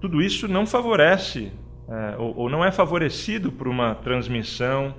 [0.00, 1.52] tudo isso não favorece
[1.88, 4.94] é, ou, ou, não é favorecido por uma transmissão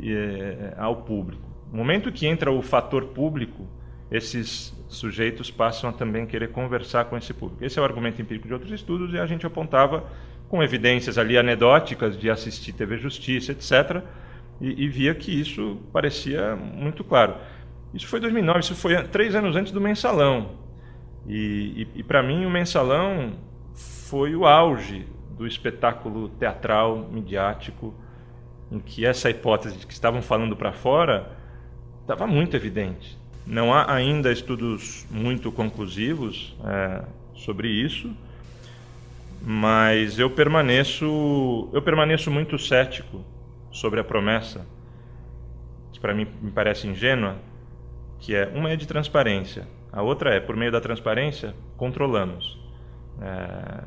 [0.00, 1.42] é, ao público.
[1.72, 3.66] No momento que entra o fator público,
[4.10, 7.64] esses sujeitos passam a também querer conversar com esse público.
[7.64, 10.04] Esse é o argumento empírico de outros estudos e a gente apontava
[10.48, 14.02] com evidências ali anedóticas de assistir TV Justiça, etc.,
[14.60, 17.34] e, e via que isso parecia muito claro.
[17.94, 20.52] Isso foi 2009, isso foi três anos antes do mensalão.
[21.26, 23.32] E, e, e para mim o mensalão
[23.72, 27.94] foi o auge do espetáculo teatral, midiático,
[28.70, 31.36] em que essa hipótese de que estavam falando para fora
[32.02, 33.18] estava muito evidente.
[33.46, 37.02] Não há ainda estudos muito conclusivos é,
[37.34, 38.14] sobre isso,
[39.42, 43.24] mas eu permaneço eu permaneço muito cético
[43.70, 44.66] sobre a promessa,
[45.92, 47.36] que para mim me parece ingênua,
[48.18, 52.58] que é uma é de transparência, a outra é por meio da transparência controlamos.
[53.20, 53.84] É,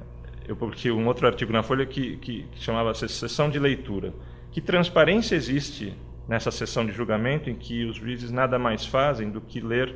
[0.48, 4.13] eu publiquei um outro artigo na Folha que, que, que chamava sessão de leitura.
[4.52, 5.93] Que transparência existe
[6.28, 9.96] nessa sessão de julgamento em que os juízes nada mais fazem do que ler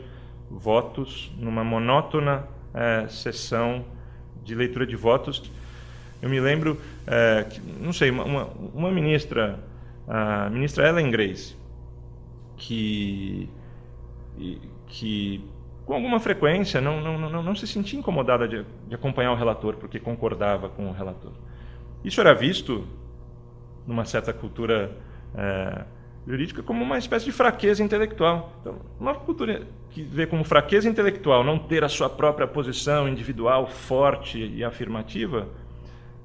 [0.50, 3.86] votos numa monótona é, sessão
[4.43, 5.52] de leitura de votos.
[6.21, 9.60] Eu me lembro, é, que, não sei, uma, uma ministra
[10.08, 11.56] a ministra Ellen Grace,
[12.56, 13.50] que,
[14.88, 15.43] que
[15.86, 19.76] com alguma frequência não, não, não, não se sentia incomodada de, de acompanhar o relator,
[19.76, 21.32] porque concordava com o relator.
[22.04, 22.88] Isso era visto,
[23.86, 24.91] numa certa cultura
[25.36, 25.84] é,
[26.28, 28.54] jurídica, como uma espécie de fraqueza intelectual.
[28.62, 33.65] Então, uma cultura que vê como fraqueza intelectual não ter a sua própria posição individual
[33.65, 35.48] forte e afirmativa,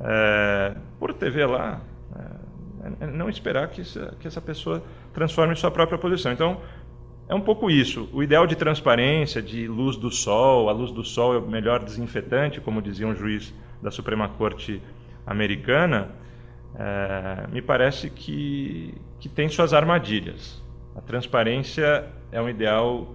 [0.01, 1.81] é, por TV lá,
[2.83, 6.33] é, é, não esperar que essa, que essa pessoa transforme sua própria posição.
[6.33, 6.61] Então,
[7.29, 8.09] é um pouco isso.
[8.13, 11.83] O ideal de transparência, de luz do sol, a luz do sol é o melhor
[11.83, 14.83] desinfetante, como dizia um juiz da Suprema Corte
[15.27, 16.11] americana,
[16.75, 20.63] é, me parece que, que tem suas armadilhas.
[20.95, 23.15] A transparência é um ideal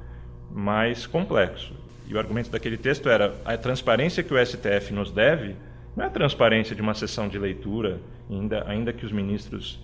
[0.49, 1.73] mais complexo.
[2.07, 5.55] E o argumento daquele texto era a transparência que o STF nos deve
[5.95, 9.79] não é a transparência de uma sessão de leitura, ainda, ainda que os ministros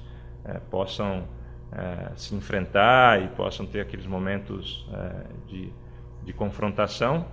[0.46, 1.24] é, possam
[1.72, 5.70] é, se enfrentar e possam ter aqueles momentos é, de,
[6.24, 7.26] de confrontação,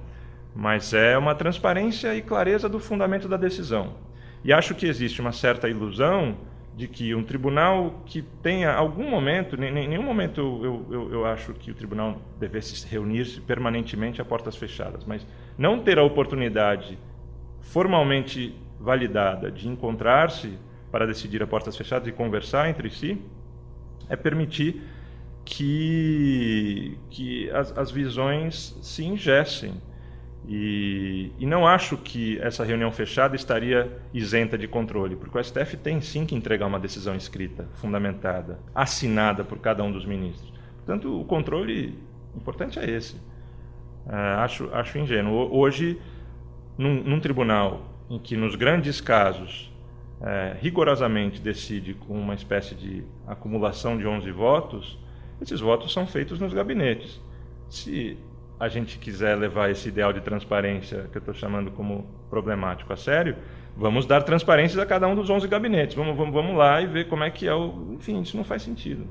[0.55, 3.95] mas é uma transparência e clareza do fundamento da decisão.
[4.43, 6.37] E acho que existe uma certa ilusão
[6.75, 11.53] de que um tribunal que tenha algum momento, em nenhum momento eu, eu, eu acho
[11.53, 15.27] que o tribunal devesse reunir-se permanentemente a portas fechadas, mas
[15.59, 16.99] não ter a oportunidade
[17.61, 20.59] formalmente validada de encontrar-se
[20.91, 23.21] para decidir a portas fechadas e conversar entre si,
[24.09, 24.83] é permitir
[25.45, 29.75] que, que as, as visões se ingessem.
[30.49, 35.77] E, e, não acho que essa reunião fechada estaria isenta de controle, porque o STF
[35.77, 40.51] tem sim que entregar uma decisão escrita, fundamentada, assinada por cada um dos ministros.
[40.79, 41.99] Portanto, o controle
[42.35, 43.17] importante é esse.
[44.07, 45.55] Uh, acho, acho ingênuo.
[45.55, 46.01] Hoje,
[46.77, 49.70] num, num tribunal em que nos grandes casos
[50.23, 54.99] é, rigorosamente decide com uma espécie de acumulação de 11 votos,
[55.41, 57.21] esses votos são feitos nos gabinetes.
[57.69, 58.19] Se
[58.59, 62.97] a gente quiser levar esse ideal de transparência, que eu estou chamando como problemático, a
[62.97, 63.37] sério,
[63.75, 65.97] vamos dar transparências a cada um dos 11 gabinetes.
[65.97, 67.95] Vamos, vamos, vamos lá e ver como é que é o.
[67.95, 69.07] Enfim, isso não faz sentido.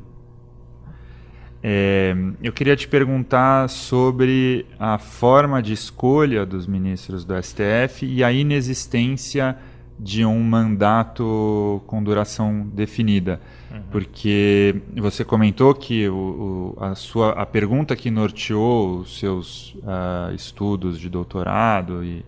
[1.61, 8.23] É, eu queria te perguntar sobre a forma de escolha dos ministros do STF e
[8.23, 9.57] a inexistência
[9.99, 13.41] de um mandato com duração definida.
[13.69, 13.81] Uhum.
[13.91, 20.33] Porque você comentou que o, o, a, sua, a pergunta que norteou os seus uh,
[20.33, 22.23] estudos de doutorado e,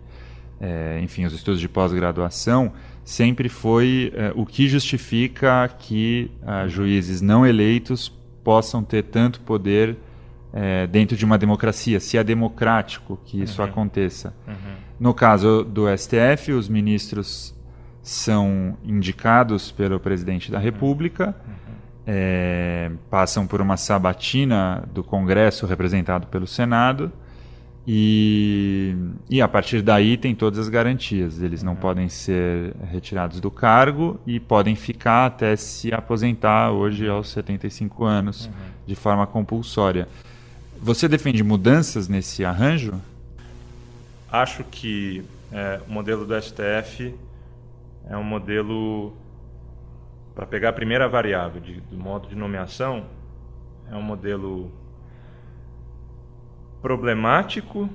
[0.59, 2.73] é, enfim, os estudos de pós-graduação
[3.05, 8.11] sempre foi uh, o que justifica que uh, juízes não eleitos
[8.43, 9.97] possam ter tanto poder
[10.53, 13.67] é, dentro de uma democracia, se é democrático que isso uhum.
[13.67, 14.33] aconteça.
[14.47, 14.75] Uhum.
[14.99, 17.55] No caso do STF, os ministros
[18.01, 21.35] são indicados pelo presidente da República,
[22.05, 27.11] é, passam por uma sabatina do Congresso representado pelo Senado
[27.87, 28.95] e,
[29.29, 31.41] e a partir daí tem todas as garantias.
[31.41, 37.29] Eles não podem ser retirados do cargo e podem ficar até se aposentar hoje aos
[37.29, 38.51] 75 anos uhum.
[38.85, 40.07] de forma compulsória.
[40.79, 42.93] Você defende mudanças nesse arranjo?
[44.31, 47.13] Acho que é, o modelo do STF
[48.07, 49.15] é um modelo
[50.33, 53.05] para pegar a primeira variável de, do modo de nomeação,
[53.89, 54.71] é um modelo
[56.81, 57.89] problemático,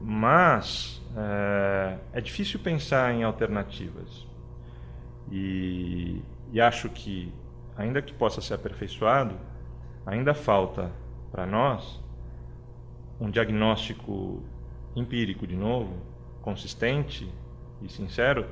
[0.00, 4.26] mas é, é difícil pensar em alternativas.
[5.30, 6.22] E,
[6.52, 7.32] e acho que,
[7.76, 9.36] ainda que possa ser aperfeiçoado,
[10.06, 10.92] ainda falta
[11.30, 12.00] para nós
[13.20, 14.42] um diagnóstico
[14.94, 15.96] empírico, de novo,
[16.40, 17.28] consistente
[17.82, 18.46] e sincero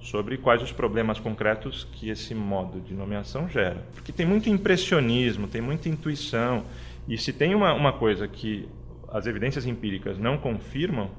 [0.00, 3.84] sobre quais os problemas concretos que esse modo de nomeação gera.
[3.92, 6.64] Porque tem muito impressionismo, tem muita intuição,
[7.08, 8.68] e se tem uma, uma coisa que
[9.08, 11.10] as evidências empíricas não confirmam,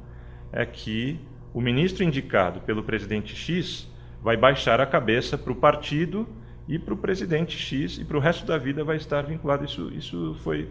[0.51, 1.19] é que
[1.53, 3.89] o ministro indicado pelo presidente X
[4.21, 6.27] vai baixar a cabeça para o partido
[6.67, 9.65] e para o presidente X e para o resto da vida vai estar vinculado.
[9.65, 10.69] Isso, isso foi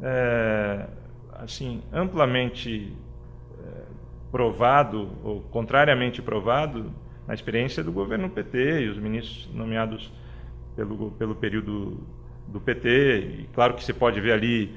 [0.00, 0.86] é,
[1.32, 2.92] assim amplamente
[3.58, 3.82] é,
[4.30, 6.92] provado ou contrariamente provado
[7.32, 10.12] na experiência do governo PT e os ministros nomeados
[10.76, 11.98] pelo, pelo período
[12.46, 13.38] do PT.
[13.40, 14.70] E claro que você pode ver ali,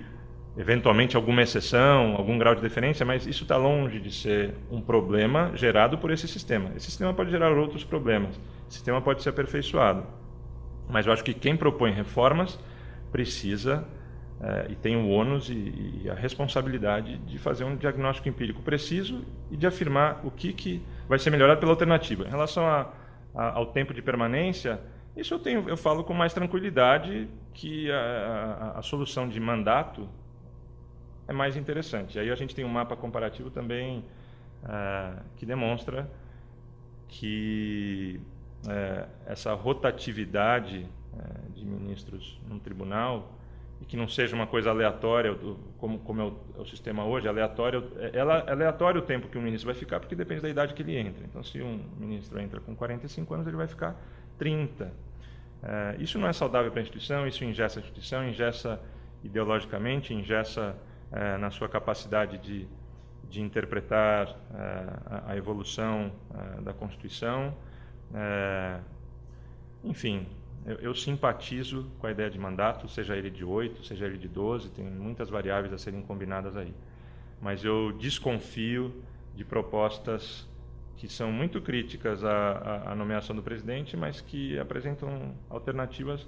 [0.57, 5.51] eventualmente, alguma exceção, algum grau de deferência, mas isso está longe de ser um problema
[5.53, 6.71] gerado por esse sistema.
[6.77, 8.37] Esse sistema pode gerar outros problemas.
[8.69, 10.05] O sistema pode ser aperfeiçoado.
[10.89, 12.57] Mas eu acho que quem propõe reformas
[13.11, 13.85] precisa
[14.39, 19.25] é, e tem o ônus e, e, a responsabilidade de fazer um diagnóstico empírico preciso
[19.51, 22.25] e de afirmar o que, que vai ser melhorado pela alternativa.
[22.25, 22.91] Em relação a,
[23.33, 24.79] a, ao tempo de permanência,
[25.15, 30.09] isso eu, tenho, eu falo com mais tranquilidade que a, a, solução de mandato
[31.27, 32.19] é mais interessante.
[32.19, 34.03] Aí a gente tem um mapa comparativo também
[34.63, 36.09] uh, que demonstra
[37.07, 38.19] que
[38.65, 43.31] uh, essa rotatividade uh, de ministros no tribunal
[43.81, 45.37] e que não seja uma coisa aleatória,
[45.77, 49.27] como, como é, o, é, o, sistema hoje, aleatório, é, ela, é aleatório o tempo
[49.27, 51.25] que um ministro vai ficar, porque depende da idade que ele entra.
[51.25, 53.95] Então, se um ministro entra com 45 anos, ele vai ficar
[54.37, 54.91] 30.
[55.61, 58.81] É, isso não é saudável para a instituição, isso ingessa a instituição, ingessa
[59.23, 60.75] ideologicamente, ingessa
[61.11, 62.67] é, na sua capacidade de,
[63.29, 67.53] de interpretar é, a, a, evolução é, da Constituição.
[69.83, 70.27] enfim,
[70.65, 74.27] eu, eu, simpatizo com a ideia de mandato, seja ele de 8, seja ele de
[74.27, 76.73] 12, tem muitas variáveis a serem combinadas aí.
[77.41, 78.93] Mas eu desconfio
[79.35, 80.47] de propostas
[80.97, 86.27] que são muito críticas à, à, nomeação do presidente, mas que apresentam alternativas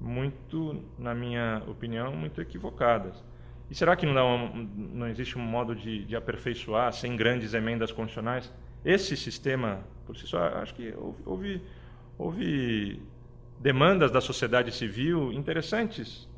[0.00, 3.22] muito, na minha opinião, muito equivocadas.
[3.70, 7.90] E será que não, uma, não existe um modo de, de, aperfeiçoar sem grandes emendas
[7.90, 8.52] constitucionais
[8.84, 10.38] esse sistema por si só?
[10.38, 11.62] Acho que houve, houve,
[12.18, 13.02] houve
[13.64, 16.28] demandas da sociedade civil interessantes,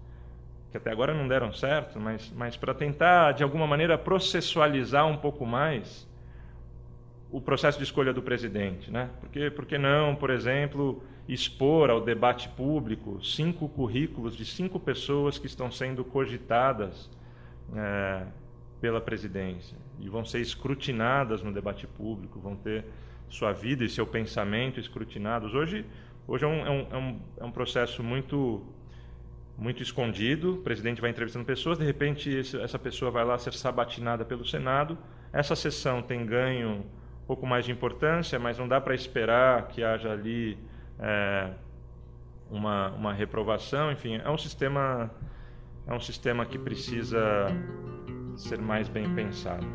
[0.71, 5.17] que até agora não deram certo, mas, mas para tentar, de alguma maneira, processualizar um
[5.17, 6.09] pouco mais
[7.29, 8.93] o processo de escolha do presidente.
[8.93, 9.11] Né?
[9.19, 15.37] Porque, por que não, por exemplo, expor ao debate público cinco currículos de cinco pessoas
[15.37, 17.11] que estão sendo cogitadas
[17.75, 18.23] é,
[18.81, 22.85] pela presidência e vão ser escrutinadas no debate público, vão ter
[23.29, 25.55] sua vida e seu pensamento escrutinados.
[25.55, 25.85] Hoje,
[26.29, 28.63] Hoje é um, é um, é um, é um processo muito
[29.59, 30.55] muito escondido.
[30.55, 34.99] O presidente vai entrevistando pessoas, de repente essa pessoa vai lá ser sabatinada pelo Senado.
[35.33, 36.85] Essa sessão tem ganho
[37.23, 40.59] um pouco mais de importância, mas não dá para esperar que haja ali
[40.99, 41.51] é,
[42.51, 43.91] uma, uma reprovação.
[43.91, 45.11] Enfim, é um sistema
[45.87, 47.47] é um sistema que precisa
[48.37, 49.67] ser mais bem pensado.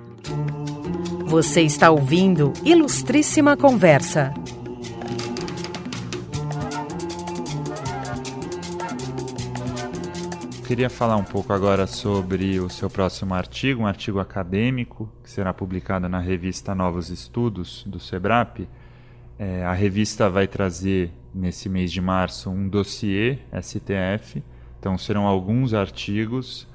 [1.26, 4.34] Você está ouvindo Ilustríssima Conversa.
[10.72, 15.54] Queria falar um pouco agora sobre o seu próximo artigo, um artigo acadêmico que será
[15.54, 18.70] publicado na revista Novos Estudos do SEBRAP.
[19.38, 24.42] É, a revista vai trazer nesse mês de março um dossiê STF,
[24.80, 26.66] então serão alguns artigos,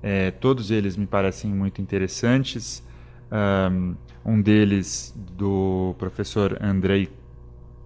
[0.00, 2.84] é, todos eles me parecem muito interessantes.
[4.24, 7.08] Um deles do professor Andrei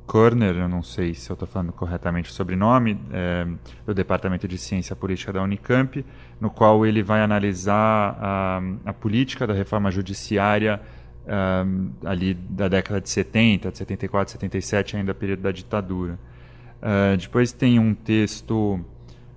[0.06, 3.46] Körner, eu não sei se eu estou falando corretamente o sobrenome, é,
[3.86, 6.04] do Departamento de Ciência Política da Unicamp,
[6.40, 10.80] no qual ele vai analisar a, a política da reforma judiciária
[11.26, 16.18] um, ali da década de 70, de 74, 77, ainda período da ditadura.
[16.82, 18.84] Uh, depois tem um texto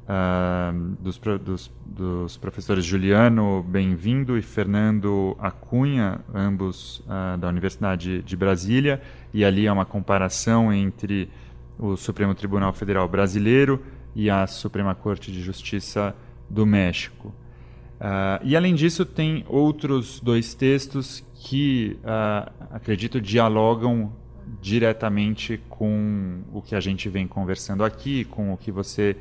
[0.07, 8.35] uh, dos, dos, dos, professores Juliano Bem-vindo e Fernando Acunha, ambos uh, da Universidade de
[8.35, 9.01] Brasília,
[9.33, 11.29] e ali é uma comparação entre
[11.77, 13.83] o Supremo Tribunal Federal Brasileiro
[14.15, 16.15] e a Suprema Corte de Justiça
[16.49, 17.27] do México.
[17.99, 24.11] Uh, e além disso, tem outros dois textos que, uh, acredito, dialogam
[24.61, 29.17] diretamente com o que a gente vem conversando aqui, com o que você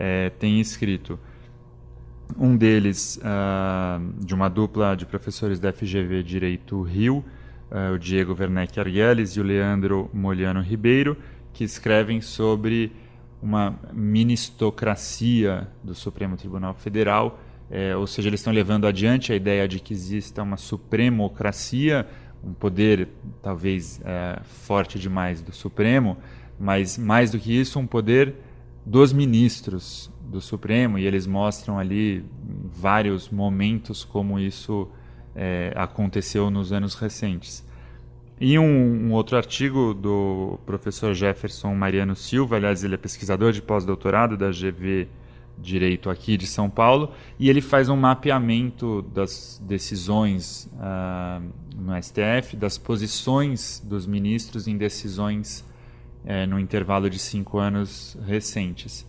[0.00, 1.18] é, tem escrito.
[2.38, 7.24] Um deles, uh, de uma dupla de professores da FGV Direito Rio,
[7.70, 11.16] uh, o Diego Werneck Arguelles e o Leandro Moliano Ribeiro,
[11.52, 12.92] que escrevem sobre
[13.42, 17.38] uma ministocracia do Supremo Tribunal Federal,
[17.70, 22.06] é, ou seja, eles estão levando adiante a ideia de que exista uma supremocracia,
[22.42, 23.08] um poder
[23.42, 26.16] talvez é, forte demais do Supremo,
[26.58, 28.34] mas mais do que isso, um poder
[28.90, 32.24] dos ministros do Supremo, e eles mostram ali
[32.74, 34.88] vários momentos como isso
[35.32, 37.64] é, aconteceu nos anos recentes.
[38.40, 43.62] E um, um, outro artigo do professor Jefferson Mariano Silva, aliás, ele é pesquisador de
[43.62, 45.06] pós-doutorado da GV
[45.56, 51.40] Direito aqui de São Paulo, e ele faz um mapeamento das decisões uh,
[51.76, 55.64] no STF, das posições dos ministros em decisões
[56.24, 59.08] é, no intervalo de cinco anos recentes.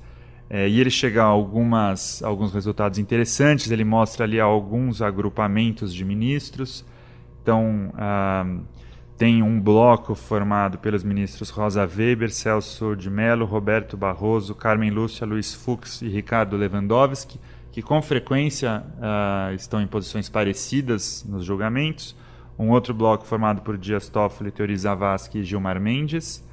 [0.54, 6.04] É, e ele chega a algumas, alguns resultados interessantes, ele mostra ali alguns agrupamentos de
[6.04, 6.86] ministros.
[7.42, 8.46] Então, ah,
[9.18, 15.26] tem um bloco formado pelos ministros Rosa Weber, Celso de Mello, Roberto Barroso, Carmen Lúcia,
[15.26, 17.40] Luiz Fux e Ricardo Lewandowski,
[17.72, 22.14] que com frequência ah, estão em posições parecidas nos julgamentos.
[22.60, 26.44] Um outro bloco formado por Dias Toffoli, Teori Zavascki e Gilmar Mendes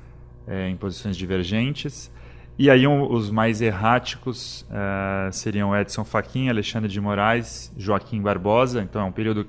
[0.49, 2.11] é, em posições divergentes.
[2.59, 8.82] E aí um, os mais erráticos uh, seriam Edson Fachin, Alexandre de Moraes, Joaquim Barbosa.
[8.82, 9.46] Então é um período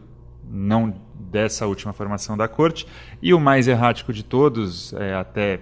[0.47, 2.86] não dessa última formação da corte.
[3.22, 5.60] E o mais errático de todos, é, até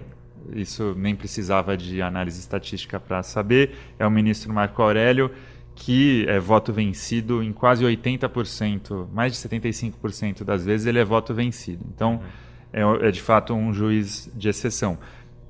[0.52, 5.30] isso nem precisava de análise estatística para saber, é o ministro Marco Aurélio,
[5.74, 11.32] que é voto vencido em quase 80%, mais de 75% das vezes ele é voto
[11.34, 11.84] vencido.
[11.94, 12.20] Então
[12.72, 14.98] é, é de fato um juiz de exceção.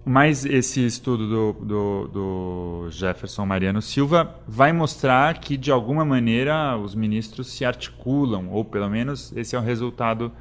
[0.05, 6.77] Mas esse estudo do, do, do, Jefferson Mariano Silva vai mostrar que, de alguma maneira,
[6.79, 10.33] os ministros se articulam, ou pelo menos esse é o resultado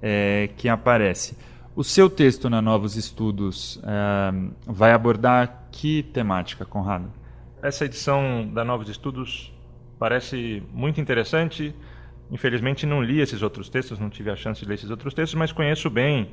[0.00, 1.36] é, que aparece.
[1.74, 4.32] O seu texto na Novos Estudos é,
[4.66, 7.10] vai abordar que temática, Conrado?
[7.62, 9.52] Essa edição da Novos Estudos
[9.98, 11.74] parece muito interessante.
[12.30, 15.36] Infelizmente, não li esses outros textos, não tive a chance de ler esses outros textos,
[15.36, 16.30] mas conheço bem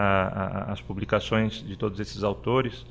[0.00, 2.86] a, a, as publicações de todos esses autores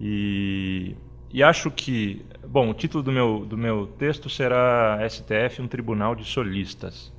[0.00, 0.94] e,
[1.32, 6.14] e acho que, bom, o título do meu, do meu texto será STF, um tribunal
[6.14, 7.12] de solistas.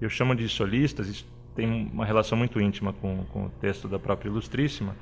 [0.00, 3.98] Eu chamo de solistas, isso tem uma relação muito íntima com, com o texto da
[3.98, 4.96] própria Ilustríssima.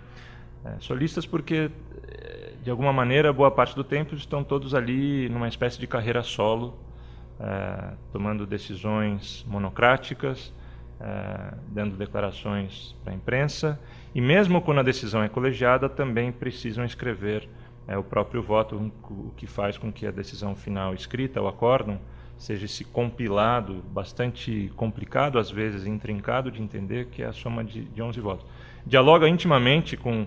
[0.63, 1.71] É, solistas porque,
[2.09, 6.23] eh, de alguma maneira, boa parte do tempo estão todos ali numa espécie de carreira
[6.23, 6.79] solo,
[7.39, 10.53] é, tomando decisões monocráticas,
[11.01, 13.79] é, dando declarações para a imprensa,
[14.15, 17.49] e mesmo quando a decisão é colegiada, também precisam escrever
[17.87, 22.01] é, o próprio voto, o que faz com que a decisão final escrita, o acórdão,
[22.39, 27.85] seja esse compilado, bastante complicado às vezes, intrincado de entender, que é a soma de,
[27.85, 28.47] de 11 votos.
[28.85, 30.27] Dialoga intimamente com,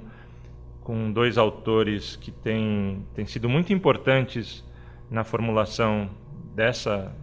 [0.82, 4.64] com dois autores que têm, têm sido muito importantes
[5.10, 6.10] na formulação
[6.56, 7.14] dessa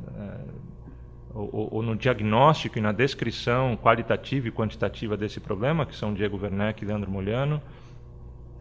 [1.37, 6.39] ou, ou, no diagnóstico e na descrição qualitativa e quantitativa desse problema, que são Diego
[6.41, 7.61] Werneck e Leandro Moliano.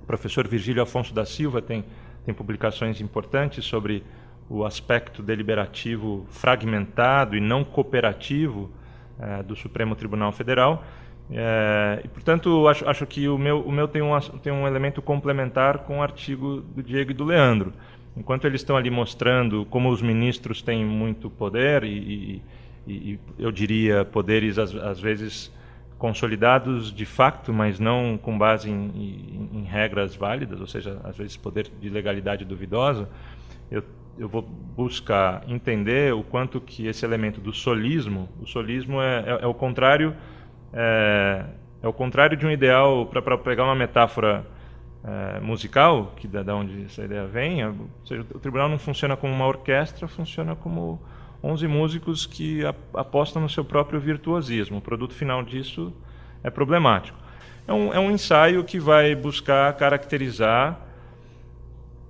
[0.04, 1.86] O professor Virgílio Afonso da Silva tem,
[2.26, 4.04] tem publicações importantes sobre
[4.50, 8.70] o aspecto deliberativo fragmentado e não cooperativo
[9.20, 10.84] é, do Supremo Tribunal Federal.
[11.32, 15.02] É, e, portanto, acho, acho que o meu, o meu tem, um, tem um elemento
[15.02, 17.74] complementar com o artigo do Diego e do Leandro.
[18.16, 22.42] enquanto eles estão ali mostrando como os ministros têm muito poder e, e,
[22.88, 25.52] e eu diria poderes às, às, vezes
[25.98, 31.18] consolidados de facto, mas não com base em, em, em, regras válidas, ou seja, às
[31.18, 33.10] vezes poder de legalidade duvidosa,
[33.72, 33.84] eu,
[34.18, 39.44] eu vou buscar entender o quanto que esse elemento do solismo, o solismo é, é,
[39.44, 40.16] é o contrário
[40.76, 41.46] é,
[41.82, 44.46] é, o contrário de um ideal para pegar uma metáfora
[45.04, 47.72] é, musical, que da, da, onde essa ideia vem, é,
[48.04, 51.02] seja, o tribunal não funciona como uma orquestra, funciona como
[51.46, 52.62] 11 músicos que
[52.94, 54.80] apostam no seu próprio virtuosismo.
[54.80, 55.94] O produto final disso
[56.44, 57.18] é problemático.
[57.68, 60.80] É um, é um ensaio que vai buscar caracterizar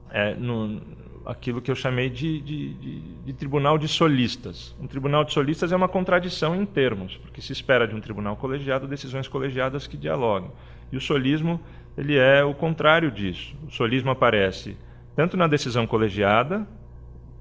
[0.10, 0.82] é, no,
[1.26, 4.74] aquilo que eu chamei de, de, de, de, tribunal de solistas.
[4.80, 8.38] Um tribunal de solistas é uma contradição em termos, porque se espera de um tribunal
[8.38, 10.50] colegiado decisões colegiadas que dialoguem.
[10.92, 11.60] E o solismo
[11.98, 13.54] ele é o contrário disso.
[13.68, 14.78] O solismo aparece
[15.14, 16.68] tanto na decisão colegiada,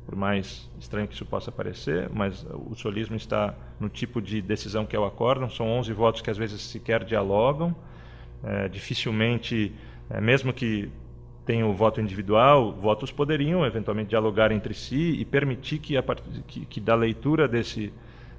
[0.04, 4.84] por mais estranho que isso possa parecer, mas o solismo está no tipo de decisão
[4.84, 7.74] que é o acórdão, são 11 votos que às vezes sequer dialogam,
[8.42, 9.72] é, dificilmente,
[10.10, 10.90] é, mesmo que
[11.46, 16.02] tenha o voto individual, votos poderiam eventualmente dialogar entre si e permitir que, a,
[16.46, 17.92] que, que da leitura desse,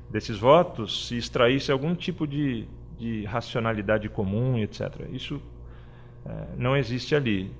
[0.10, 5.08] desses votos se extraísse algum tipo de, de racionalidade comum, etc.
[5.12, 5.42] Isso
[6.26, 7.52] é, não existe ali.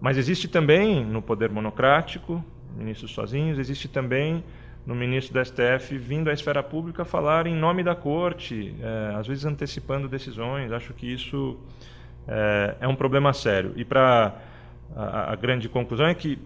[0.00, 2.42] Mas existe também no poder monocrático,
[2.78, 4.44] ministros sozinhos, existe também
[4.86, 9.26] no ministro da STF vindo à esfera pública falar em nome da corte, é, às
[9.26, 10.72] vezes antecipando decisões.
[10.72, 11.58] Acho que isso
[12.26, 13.72] é, é um problema sério.
[13.76, 14.34] E para
[14.96, 16.38] a, a, grande conclusão é que,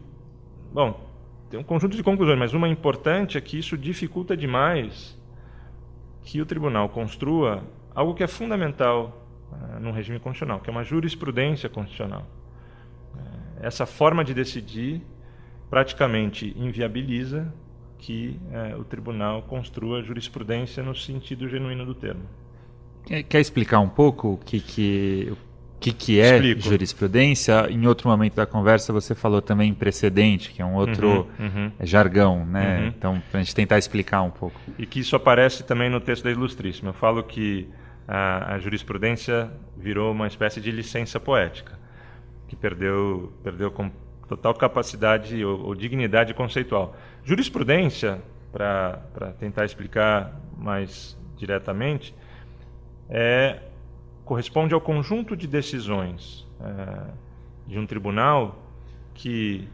[0.73, 1.09] bom,
[1.51, 5.17] tem um conjunto de conclusões, mas uma importante é que isso dificulta demais
[6.25, 7.63] que o tribunal construa
[7.95, 12.27] algo que é fundamental uh, num regime constitucional, que é uma jurisprudência constitucional.
[13.15, 13.19] Uh,
[13.61, 15.03] essa forma de decidir
[15.73, 17.51] praticamente inviabiliza
[17.97, 22.25] que uh, o tribunal construa jurisprudência no sentido genuíno do termo.
[23.07, 25.37] Quer explicar um pouco o que, que, o
[25.81, 26.61] que, que é Explico.
[26.61, 27.71] jurisprudência?
[27.71, 31.73] Em outro momento da conversa você falou também precedente, que é um outro uhum, uhum.
[31.81, 32.81] jargão, né?
[32.81, 32.87] Uhum.
[32.89, 34.61] Então, para a gente tentar explicar um pouco.
[34.79, 36.91] E que isso aparece também no texto da Ilustríssima.
[36.91, 37.67] Eu falo que
[38.07, 41.79] a, a jurisprudência virou uma espécie de licença poética,
[42.47, 43.91] que perdeu, perdeu com
[44.37, 46.97] total capacidade ou, ou dignidade conceitual.
[47.25, 48.23] Jurisprudência,
[48.53, 52.15] para tentar explicar mais diretamente,
[53.09, 53.61] é,
[54.25, 57.11] corresponde ao conjunto de decisões é,
[57.67, 58.63] de um tribunal
[59.15, 59.69] que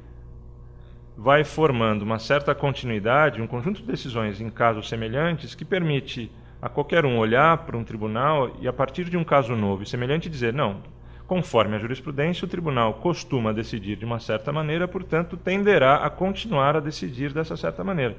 [1.16, 6.30] vai formando uma certa continuidade, um conjunto de decisões em casos semelhantes que permite
[6.60, 9.86] a qualquer um olhar para um tribunal e, a partir de um caso novo e
[9.86, 10.80] semelhante, dizer: não,
[11.28, 16.74] conforme a jurisprudência, o tribunal costuma decidir de uma certa maneira, portanto, tenderá a continuar
[16.74, 18.16] a decidir dessa certa maneira.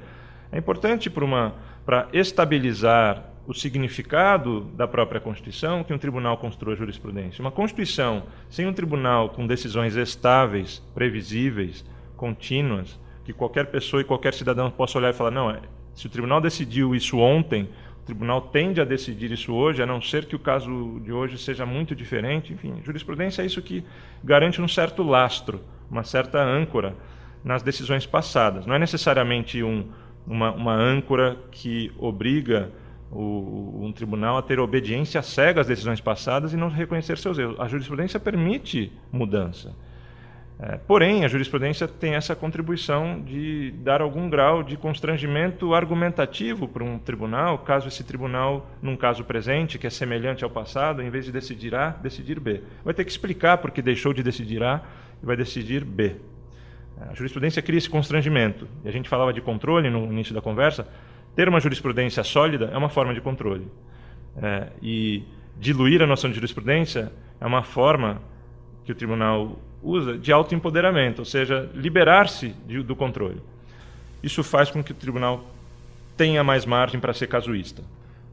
[0.52, 1.10] É importante
[1.84, 7.42] para estabilizar o significado da própria Constituição que um tribunal construa jurisprudência.
[7.42, 11.84] Uma Constituição sem um tribunal com decisões estáveis, previsíveis,
[12.16, 15.60] contínuas, que qualquer pessoa e qualquer cidadão possa olhar e falar: não, é,
[15.96, 17.68] se o tribunal decidiu isso ontem,
[18.02, 21.38] o tribunal tende a decidir isso hoje, a não ser que o caso de hoje
[21.38, 22.52] seja muito diferente.
[22.52, 23.84] Enfim, jurisprudência é isso que
[24.24, 26.96] garante um certo lastro, uma certa âncora
[27.44, 28.66] nas decisões passadas.
[28.66, 29.86] Não é necessariamente um,
[30.26, 32.70] uma, uma âncora que obriga
[33.10, 37.58] o, um tribunal a ter obediência cega às decisões passadas e não reconhecer seus erros.
[37.58, 39.74] A jurisprudência permite mudança.
[40.62, 46.84] É, porém, a jurisprudência tem essa contribuição de dar algum grau de constrangimento argumentativo para
[46.84, 51.24] um tribunal, caso esse tribunal, num caso presente, que é semelhante ao passado, em vez
[51.24, 52.62] de decidir A, decidir B.
[52.84, 54.82] Vai ter que explicar porque deixou de decidir A
[55.22, 56.16] e vai decidir B.
[57.08, 58.68] A jurisprudência cria esse constrangimento.
[58.84, 60.86] E a gente falava de controle no início da conversa.
[61.34, 63.66] Ter uma jurisprudência sólida é uma forma de controle.
[64.36, 65.24] É, e
[65.58, 68.20] diluir a noção de jurisprudência é uma forma
[68.84, 72.48] que o tribunal usa de autoempoderamento, ou seja, liberar-se
[72.84, 73.40] do controle.
[74.22, 75.44] Isso faz com que o tribunal
[76.16, 77.82] tenha mais margem para ser casuísta.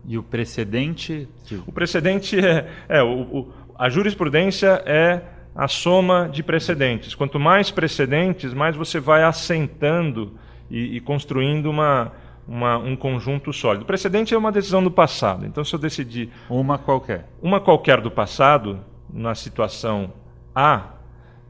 [0.06, 1.28] E o precedente?
[1.66, 5.22] O precedente é, é o, o, a jurisprudência é
[5.56, 7.16] a soma de precedentes.
[7.16, 10.34] Quanto mais precedentes, mais você vai assentando
[10.70, 12.12] e, e construindo uma,
[12.48, 13.84] uma, um conjunto sólido.
[13.84, 15.46] O precedente é uma decisão do passado.
[15.46, 16.30] Então, se eu decidir.
[16.50, 17.28] Uma qualquer.
[17.42, 18.80] Uma qualquer do passado,
[19.12, 20.14] na situação
[20.54, 20.97] A,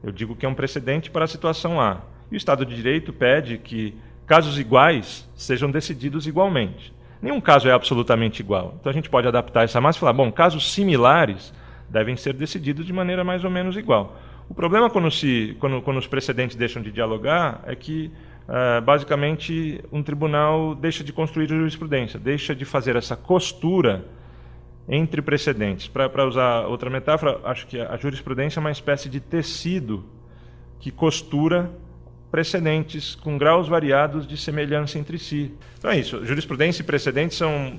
[0.02, 2.02] eu digo que é um precedente para a situação A.
[2.30, 3.94] E o Estado de Direito pede que
[4.26, 6.92] casos iguais sejam decididos igualmente.
[7.20, 8.76] Nenhum caso é absolutamente igual.
[8.78, 11.52] Então a gente pode adaptar essa máxima e falar: bom, casos similares
[11.88, 14.16] devem ser decididos de maneira mais ou menos igual.
[14.48, 18.10] O problema quando, se, quando, quando os precedentes deixam de dialogar é que,
[18.48, 24.06] uh, basicamente, um tribunal deixa de construir jurisprudência, deixa de fazer essa costura
[24.88, 25.86] entre precedentes.
[25.86, 30.04] Para usar outra metáfora, acho que a jurisprudência é uma espécie de tecido
[30.80, 31.70] que costura
[32.30, 35.52] precedentes com graus variados de semelhança entre si.
[35.78, 36.24] Então é isso.
[36.24, 37.78] Jurisprudência e precedentes são,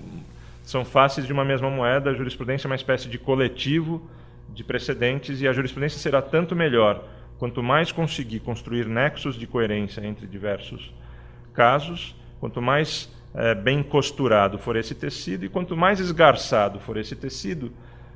[0.64, 2.12] são faces de uma mesma moeda.
[2.12, 4.08] A jurisprudência é uma espécie de coletivo
[4.54, 7.04] de precedentes e a jurisprudência será tanto melhor
[7.38, 10.94] quanto mais conseguir construir nexos de coerência entre diversos
[11.54, 17.16] casos, quanto mais é, bem costurado for esse tecido e quanto mais esgarçado for esse
[17.16, 17.72] tecido,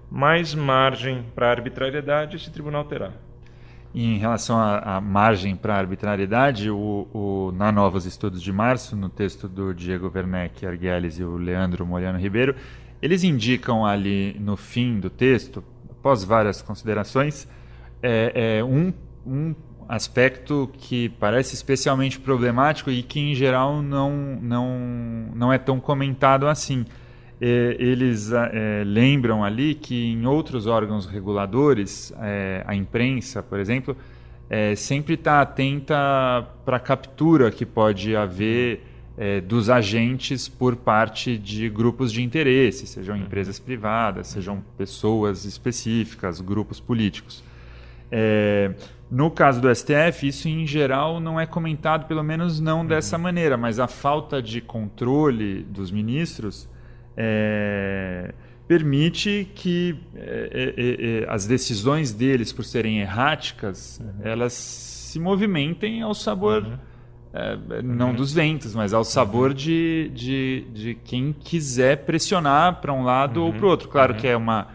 [0.10, 3.12] mais margem para arbitrariedade esse tribunal terá.
[3.96, 9.48] Em relação à, margem para arbitrariedade, o, o, na Novos Estudos de Março, no texto
[9.48, 12.56] do Diego Werneck Arguelles e o Leandro Moriano Ribeiro,
[13.00, 17.48] eles indicam ali no fim do texto, após várias considerações,
[18.02, 18.92] é, é um,
[19.26, 19.54] um
[19.88, 24.80] aspecto que parece especialmente problemático e que, em geral, não, não,
[25.36, 26.86] não é tão comentado assim.
[27.42, 33.98] É, eles é, lembram ali que em outros órgãos reguladores, é, a imprensa, por exemplo,
[34.50, 35.96] é, sempre está atenta
[36.64, 38.82] para a captura que pode haver
[39.18, 46.42] é, dos agentes por parte de grupos de interesse, sejam empresas privadas, sejam pessoas específicas,
[46.42, 47.44] grupos políticos.
[49.14, 52.88] É, no caso do STF, isso em geral não é comentado, pelo menos não uhum.
[52.88, 56.68] dessa maneira, mas a falta de controle dos ministros
[57.16, 58.34] é,
[58.68, 64.22] permite que é, é, é as decisões deles, por serem erráticas, uhum.
[64.24, 66.64] elas se movimentem ao sabor.
[66.64, 66.78] Uhum.
[67.36, 68.16] É, não uhum.
[68.16, 69.56] dos ventos, mas ao sabor uhum.
[69.56, 73.90] de, de, de quem quiser pressionar para um lado ou para o outro.
[73.90, 74.68] Claro que é uma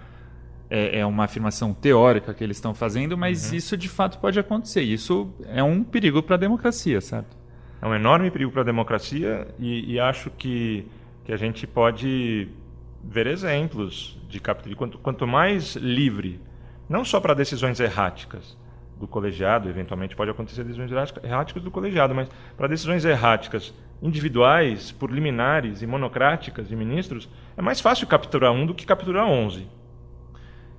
[0.71, 3.57] é, é, uma afirmação teórica que eles estão fazendo, mas uhum.
[3.57, 4.83] isso de fato pode acontecer.
[4.83, 7.37] Isso é um perigo para a democracia, certo?
[7.81, 10.87] É um enorme perigo para a democracia e, e, acho que,
[11.25, 12.49] que a gente pode
[13.03, 14.75] ver exemplos de captura.
[14.75, 16.41] Quanto, quanto mais livre,
[16.89, 18.57] não só para decisões erráticas
[18.99, 20.91] do colegiado, eventualmente pode acontecer decisões
[21.23, 27.63] erráticas do colegiado, mas para decisões erráticas individuais, por liminares e monocráticas de ministros, é
[27.63, 29.69] mais fácil capturar um do que capturar onze.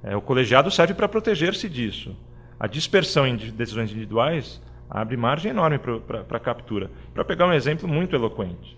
[0.04, 2.16] É, o colegiado serve para proteger-se disso.
[2.60, 6.90] A dispersão em decisões individuais abre margem enorme para a captura.
[7.14, 8.78] Para pegar um exemplo muito eloquente,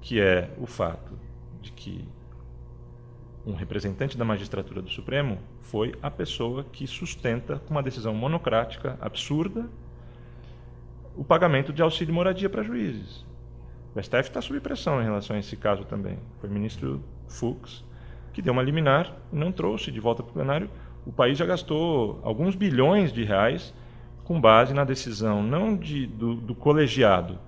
[0.00, 1.18] que é o fato
[1.60, 2.06] de que
[3.46, 8.96] um representante da magistratura do Supremo foi a pessoa que sustenta, com uma decisão monocrática
[9.00, 9.68] absurda,
[11.16, 13.24] o pagamento de auxílio moradia para juízes.
[13.94, 16.18] O STF está sob pressão em relação a esse caso também.
[16.40, 17.84] Foi o ministro Fux
[18.34, 20.68] que deu uma liminar e não trouxe de volta para o plenário.
[21.06, 23.72] O país já gastou alguns bilhões de reais
[24.24, 27.38] com base na decisão não de, do, do colegiado,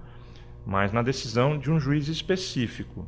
[0.64, 3.07] mas na decisão de um juiz específico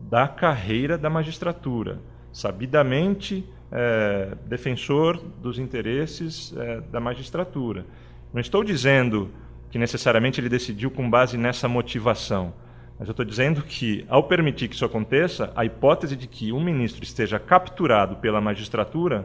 [0.00, 2.00] da carreira da magistratura,
[2.32, 7.84] sabidamente é, defensor dos interesses é, da magistratura.
[8.32, 9.30] Não estou dizendo
[9.70, 12.52] que necessariamente ele decidiu com base nessa motivação
[13.00, 16.62] mas eu estou dizendo que, ao permitir que isso aconteça, a hipótese de que um
[16.62, 19.24] ministro esteja capturado pela magistratura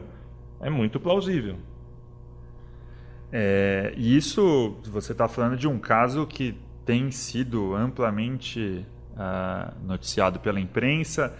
[0.62, 1.56] é muito plausível.
[3.30, 10.40] É, e isso, você está falando de um caso que tem sido amplamente uh, noticiado
[10.40, 11.36] pela imprensa,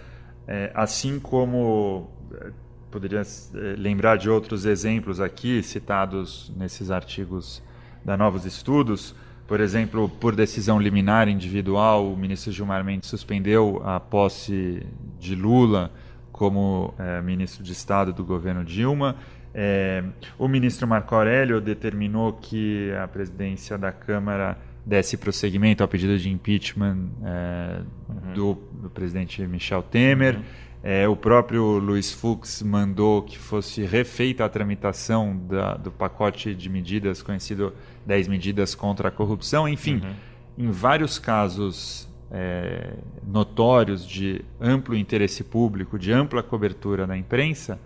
[0.47, 2.51] é, assim como é,
[2.91, 7.63] poderia é, lembrar de outros exemplos aqui citados nesses artigos
[8.05, 9.15] da Novos Estudos,
[9.47, 14.85] por exemplo, por decisão liminar individual, o ministro Gilmar Mendes suspendeu a posse
[15.19, 15.89] de Lula
[16.31, 19.15] como é, ministro de Estado do governo Dilma.
[19.55, 20.03] É,
[20.37, 26.29] o ministro Marco Aurélio determinou que a presidência da Câmara desse prosseguimento ao pedido de
[26.29, 28.33] impeachment é, uhum.
[28.33, 30.35] do, do, presidente Michel Temer.
[30.35, 30.41] Uhum.
[30.89, 36.69] É, o próprio Luiz Fux mandou que fosse refeita a tramitação da, do pacote de
[36.69, 37.73] medidas conhecido
[38.05, 39.67] 10 medidas contra a corrupção.
[39.67, 40.13] Enfim, uhum.
[40.57, 47.77] em vários casos é, notórios de amplo interesse público, de ampla cobertura na imprensa,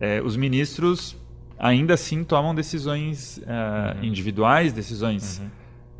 [0.00, 1.16] é, os ministros
[1.56, 4.04] ainda assim tomam decisões é, uhum.
[4.06, 5.50] individuais, decisões uhum.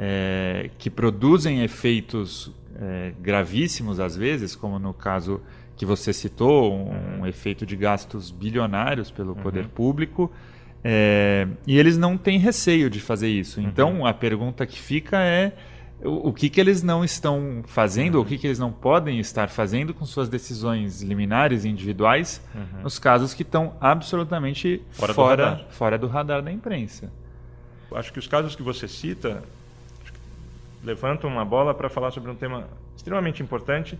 [0.02, 5.40] É, que produzem efeitos é, gravíssimos às vezes, como no caso
[5.80, 9.42] que você citou, um, um efeito de gastos bilionários pelo uhum.
[9.42, 10.30] poder público.
[10.84, 13.58] É, e eles não têm receio de fazer isso.
[13.58, 13.66] Uhum.
[13.66, 15.54] Então a pergunta que fica é
[16.04, 18.20] o, o que, que eles não estão fazendo, uhum.
[18.20, 22.82] o que, que eles não podem estar fazendo com suas decisões liminares individuais uhum.
[22.82, 25.66] nos casos que estão absolutamente fora, fora, do, radar.
[25.70, 27.10] fora do radar da imprensa.
[27.94, 29.42] Acho que os casos que você cita
[30.84, 33.98] levantam uma bola para falar sobre um tema extremamente importante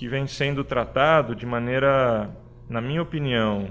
[0.00, 2.30] que vem sendo tratado de maneira,
[2.70, 3.70] na minha opinião,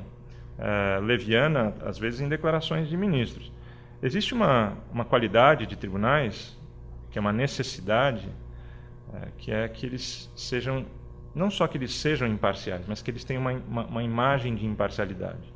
[0.59, 3.51] uh, leviana, às vezes em declarações de ministros.
[3.99, 6.55] Existe uma, uma qualidade de tribunais,
[7.09, 8.29] que é uma necessidade,
[9.07, 10.85] uh, que é que eles sejam,
[11.33, 14.67] não só que eles sejam imparciais, mas que eles tenham uma, uma, uma imagem de
[14.67, 15.51] imparcialidade.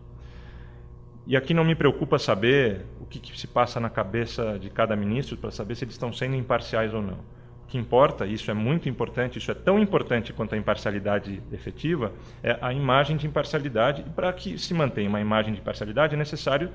[1.27, 4.95] E aqui não me preocupa saber o que, que se passa na cabeça de cada
[4.95, 7.19] ministro para saber se eles estão sendo imparciais ou não.
[7.67, 12.11] Que importa, isso é muito importante, isso é tão importante quanto a imparcialidade efetiva,
[12.43, 14.03] é a imagem de imparcialidade.
[14.05, 16.69] E para que se mantenha uma imagem de imparcialidade é necessário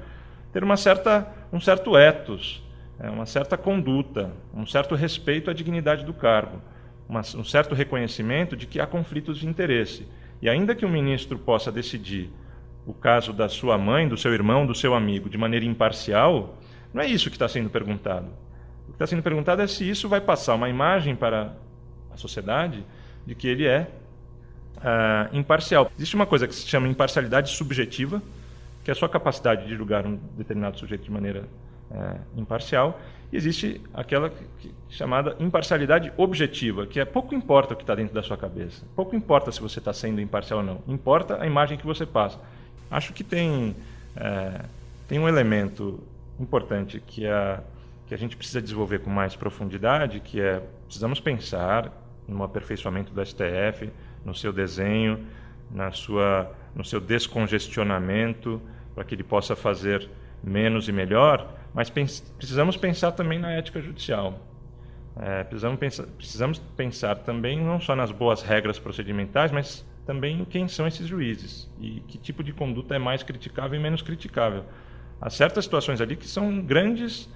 [0.53, 2.63] ter uma certa, um certo ethos,
[2.99, 6.61] é, uma certa conduta, um certo respeito à dignidade do cargo,
[7.09, 10.07] um certo reconhecimento de que há conflitos de interesse.
[10.43, 12.31] E ainda que o ministro possa decidir
[12.87, 16.59] o caso da sua mãe, do seu irmão, do seu amigo, de maneira imparcial,
[16.93, 18.27] não é isso que está sendo perguntado.
[18.89, 21.53] O que está sendo perguntado é se isso vai passar uma imagem para
[22.13, 22.85] a sociedade
[23.27, 23.89] de que ele é
[24.79, 25.91] uh, imparcial.
[25.97, 28.23] Existe uma coisa que se chama imparcialidade subjetiva,
[28.83, 31.45] que é a sua capacidade de julgar um determinado sujeito de maneira
[31.91, 32.99] uh, imparcial,
[33.31, 38.15] e existe aquela que, chamada imparcialidade objetiva, que é pouco importa o que está dentro
[38.15, 41.77] da sua cabeça, pouco importa se você está sendo imparcial ou não, importa a imagem
[41.77, 42.39] que você passa.
[42.91, 43.77] Acho que tem,
[44.17, 44.63] é,
[45.07, 46.01] tem um elemento
[46.41, 47.63] importante que a,
[48.09, 51.93] que a gente precisa desenvolver com mais profundidade, que é precisamos pensar
[52.27, 53.91] no aperfeiçoamento do STF,
[54.25, 55.27] no seu desenho,
[55.71, 58.61] na sua, no seu descongestionamento,
[58.95, 60.09] para que ele possa fazer
[60.43, 64.41] menos e melhor, mas pens precisamos pensar também na ética judicial.
[65.21, 70.67] É, precisamos, pensar, precisamos pensar também não só nas boas regras procedimentais, mas também quem
[70.69, 74.65] são esses juízes e que tipo de conduta é mais criticável e menos criticável.
[75.21, 77.29] Há certas situações ali que são grandes,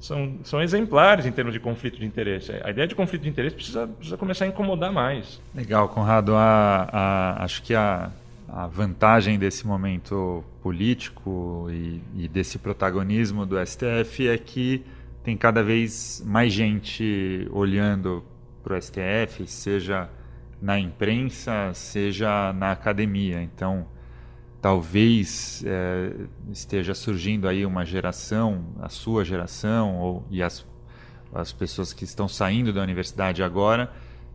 [0.00, 2.52] são, são exemplares em termos de conflito de interesse.
[2.62, 5.40] A ideia de conflito de interesse precisa, precisa começar a incomodar mais.
[5.54, 6.34] Legal, Conrado.
[6.34, 8.10] A, a, acho que a,
[8.48, 14.84] a vantagem desse momento político e, e desse protagonismo do STF é que
[15.24, 18.24] tem cada vez mais gente olhando
[18.62, 20.08] para o STF, seja
[20.60, 23.42] na imprensa, seja na academia.
[23.42, 23.86] Então,
[24.66, 26.12] talvez é,
[26.50, 30.66] esteja surgindo aí uma geração, a sua geração, ou, e as,
[31.32, 33.92] as pessoas que estão saindo da universidade agora,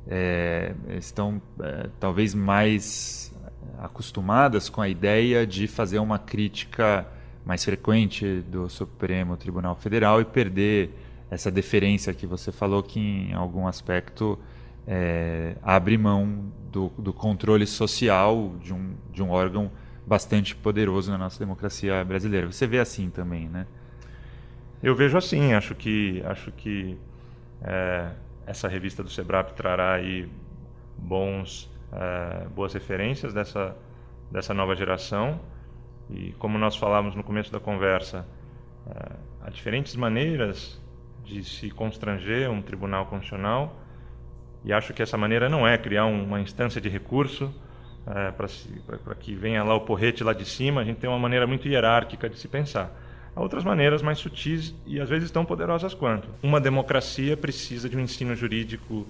[0.08, 3.36] é, estão é, talvez mais
[3.78, 7.06] acostumadas com a ideia de fazer uma crítica
[7.46, 10.98] mais frequente do Supremo Tribunal Federal e perder
[11.30, 14.40] essa deferência que você falou que em algum aspecto
[14.88, 19.70] é, abre mão do, do, controle social de um, de um órgão
[20.12, 22.46] bastante poderoso na nossa democracia brasileira.
[22.46, 23.66] Você vê assim também, né?
[24.84, 25.54] Eu vejo assim.
[25.54, 26.98] Acho que acho que
[27.64, 28.10] é,
[28.46, 30.28] essa revista do Sebrap trará aí
[30.98, 33.74] bons é, boas referências dessa
[34.30, 35.40] dessa nova geração
[36.10, 38.28] e como nós falamos no começo da conversa,
[38.88, 40.82] é, há diferentes maneiras
[41.24, 43.80] de se constranger um tribunal constitucional
[44.66, 47.54] e acho que essa maneira não é criar uma instância de recurso
[48.08, 50.82] é, para que venha lá o porrete lá de cima.
[50.82, 52.92] A gente tem uma maneira muito hierárquica de se pensar.
[53.36, 56.28] Há outras maneiras mais sutis e às vezes tão poderosas quanto.
[56.44, 59.08] Uma democracia precisa de um ensino jurídico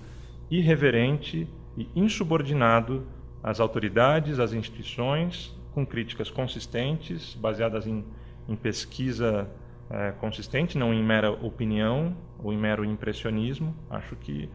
[0.50, 3.08] irreverente e insubordinado
[3.42, 8.04] às autoridades, às instituições, com críticas consistentes, baseadas em,
[8.48, 9.50] em pesquisa
[9.90, 13.76] é, consistente, não em mera opinião ou em mero impressionismo.
[13.90, 14.50] Acho que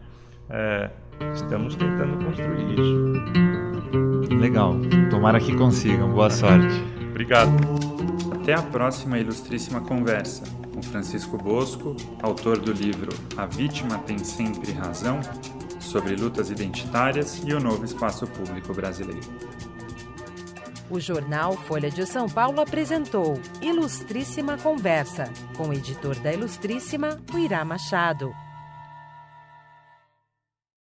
[0.49, 0.89] é,
[1.33, 4.06] estamos tentando construir isso.
[4.29, 4.75] Legal.
[5.09, 6.11] Tomara que consigam.
[6.11, 6.75] Boa sorte.
[7.09, 7.51] Obrigado.
[8.33, 10.43] Até a próxima ilustríssima conversa
[10.77, 15.19] com Francisco Bosco, autor do livro A Vítima Tem Sempre Razão,
[15.79, 19.27] sobre lutas identitárias e o novo espaço público brasileiro.
[20.89, 27.39] O jornal Folha de São Paulo apresentou Ilustríssima Conversa, com o editor da Ilustríssima, o
[27.39, 28.31] Irá Machado.